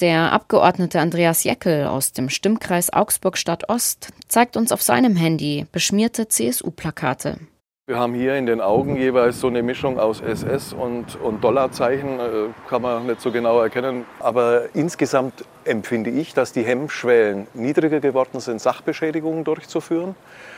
Der 0.00 0.32
Abgeordnete 0.32 1.00
Andreas 1.00 1.44
Jeckel 1.44 1.86
aus 1.86 2.12
dem 2.12 2.28
Stimmkreis 2.28 2.92
Augsburg 2.92 3.38
Stadt 3.38 3.68
Ost 3.68 4.08
zeigt 4.26 4.56
uns 4.56 4.72
auf 4.72 4.82
seinem 4.82 5.14
Handy 5.14 5.66
beschmierte 5.70 6.28
CSU-Plakate. 6.28 7.38
Wir 7.86 7.98
haben 7.98 8.14
hier 8.14 8.34
in 8.36 8.46
den 8.46 8.62
Augen 8.62 8.96
jeweils 8.96 9.40
so 9.40 9.46
eine 9.46 9.62
Mischung 9.62 9.98
aus 9.98 10.22
SS 10.22 10.72
und, 10.72 11.20
und 11.20 11.44
Dollarzeichen, 11.44 12.18
äh, 12.18 12.30
kann 12.66 12.80
man 12.80 13.06
nicht 13.06 13.20
so 13.20 13.30
genau 13.30 13.60
erkennen. 13.60 14.06
Aber 14.20 14.74
insgesamt 14.74 15.44
empfinde 15.66 16.08
ich, 16.08 16.32
dass 16.32 16.54
die 16.54 16.62
Hemmschwellen 16.62 17.46
niedriger 17.52 18.00
geworden 18.00 18.40
sind, 18.40 18.62
Sachbeschädigungen 18.62 19.44
durchzuführen. 19.44 20.14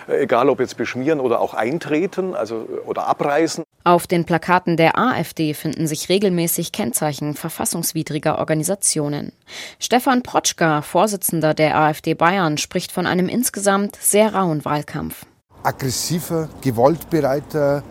Äh, 0.07 0.23
egal 0.23 0.49
ob 0.49 0.61
jetzt 0.61 0.77
beschmieren 0.77 1.19
oder 1.19 1.41
auch 1.41 1.55
eintreten 1.55 2.37
also, 2.37 2.69
oder 2.87 3.09
abreißen. 3.09 3.65
Auf 3.83 4.07
den 4.07 4.25
Plakaten 4.25 4.77
der 4.77 4.97
AfD 4.97 5.53
finden 5.53 5.89
sich 5.89 6.09
regelmäßig 6.09 6.71
Kennzeichen 6.71 7.35
verfassungswidriger 7.35 8.39
Organisationen. 8.39 9.33
Stefan 9.81 10.23
Protschka, 10.23 10.81
Vorsitzender 10.81 11.55
der 11.55 11.77
AfD 11.77 12.15
Bayern, 12.15 12.57
spricht 12.57 12.93
von 12.93 13.05
einem 13.05 13.29
insgesamt 13.29 13.97
sehr 13.97 14.33
rauen 14.33 14.65
Wahlkampf 14.65 15.27
aggressiver, 15.67 16.49
gewaltbereiter. 16.61 17.83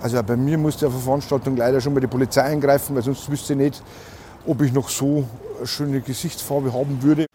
Also 0.00 0.22
bei 0.22 0.36
mir 0.36 0.58
musste 0.58 0.86
auf 0.86 0.92
der 0.94 1.02
Veranstaltung 1.02 1.56
leider 1.56 1.80
schon 1.80 1.94
mal 1.94 2.00
die 2.00 2.06
Polizei 2.06 2.42
eingreifen, 2.42 2.94
weil 2.94 3.02
sonst 3.02 3.30
wüsste 3.30 3.52
ich 3.52 3.58
nicht, 3.58 3.82
ob 4.46 4.62
ich 4.62 4.72
noch 4.72 4.88
so 4.88 5.24
eine 5.58 5.66
schöne 5.66 6.00
Gesichtsfarbe 6.00 6.72
haben 6.72 7.02
würde. 7.02 7.26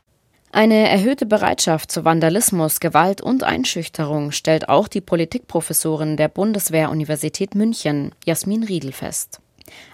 Eine 0.52 0.88
erhöhte 0.88 1.26
Bereitschaft 1.26 1.92
zu 1.92 2.06
Vandalismus, 2.06 2.80
Gewalt 2.80 3.22
und 3.22 3.44
Einschüchterung 3.44 4.32
stellt 4.32 4.70
auch 4.70 4.88
die 4.88 5.02
Politikprofessorin 5.02 6.16
der 6.16 6.28
Bundeswehr-Universität 6.28 7.56
München, 7.56 8.14
Jasmin 8.24 8.64
Riedel, 8.64 8.92
fest. 8.92 9.40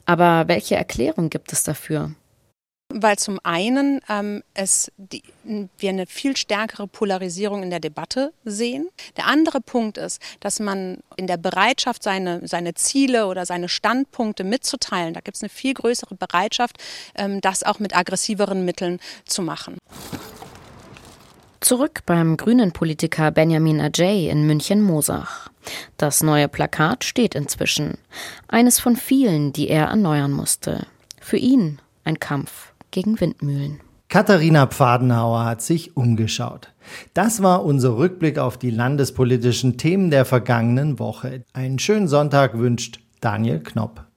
Aber 0.05 0.47
welche 0.47 0.75
Erklärung 0.75 1.29
gibt 1.29 1.53
es 1.53 1.63
dafür? 1.63 2.11
Weil 2.91 3.19
zum 3.19 3.39
einen 3.43 4.01
ähm, 4.09 4.41
es 4.55 4.91
die, 4.97 5.21
wir 5.77 5.89
eine 5.89 6.07
viel 6.07 6.35
stärkere 6.35 6.87
Polarisierung 6.87 7.61
in 7.61 7.69
der 7.69 7.79
Debatte 7.79 8.33
sehen. 8.45 8.89
Der 9.15 9.27
andere 9.27 9.61
Punkt 9.61 9.99
ist, 9.99 10.19
dass 10.39 10.59
man 10.59 10.97
in 11.15 11.27
der 11.27 11.37
Bereitschaft, 11.37 12.01
seine, 12.01 12.47
seine 12.47 12.73
Ziele 12.73 13.27
oder 13.27 13.45
seine 13.45 13.69
Standpunkte 13.69 14.43
mitzuteilen, 14.43 15.13
da 15.13 15.19
gibt 15.19 15.37
es 15.37 15.43
eine 15.43 15.49
viel 15.49 15.75
größere 15.75 16.15
Bereitschaft, 16.15 16.77
ähm, 17.15 17.41
das 17.41 17.61
auch 17.61 17.77
mit 17.77 17.95
aggressiveren 17.95 18.65
Mitteln 18.65 18.99
zu 19.25 19.43
machen. 19.43 19.77
Zurück 21.59 22.01
beim 22.07 22.37
grünen 22.37 22.71
Politiker 22.71 23.29
Benjamin 23.29 23.81
Ajay 23.81 24.29
in 24.29 24.47
München-Mosach. 24.47 25.49
Das 25.97 26.23
neue 26.23 26.47
Plakat 26.47 27.03
steht 27.03 27.35
inzwischen. 27.35 27.99
Eines 28.47 28.79
von 28.79 28.95
vielen, 28.95 29.53
die 29.53 29.67
er 29.67 29.87
erneuern 29.87 30.31
musste. 30.31 30.87
Für 31.21 31.37
ihn 31.37 31.79
ein 32.05 32.19
Kampf 32.19 32.68
gegen 32.91 33.19
Windmühlen. 33.19 33.79
Katharina 34.09 34.65
Pfadenhauer 34.65 35.45
hat 35.45 35.61
sich 35.61 35.95
umgeschaut. 35.95 36.73
Das 37.13 37.43
war 37.43 37.63
unser 37.63 37.97
Rückblick 37.97 38.39
auf 38.39 38.57
die 38.57 38.71
landespolitischen 38.71 39.77
Themen 39.77 40.09
der 40.09 40.25
vergangenen 40.25 40.97
Woche. 40.97 41.43
Einen 41.53 41.77
schönen 41.77 42.07
Sonntag 42.07 42.57
wünscht 42.57 42.99
Daniel 43.21 43.59
Knopp. 43.59 44.08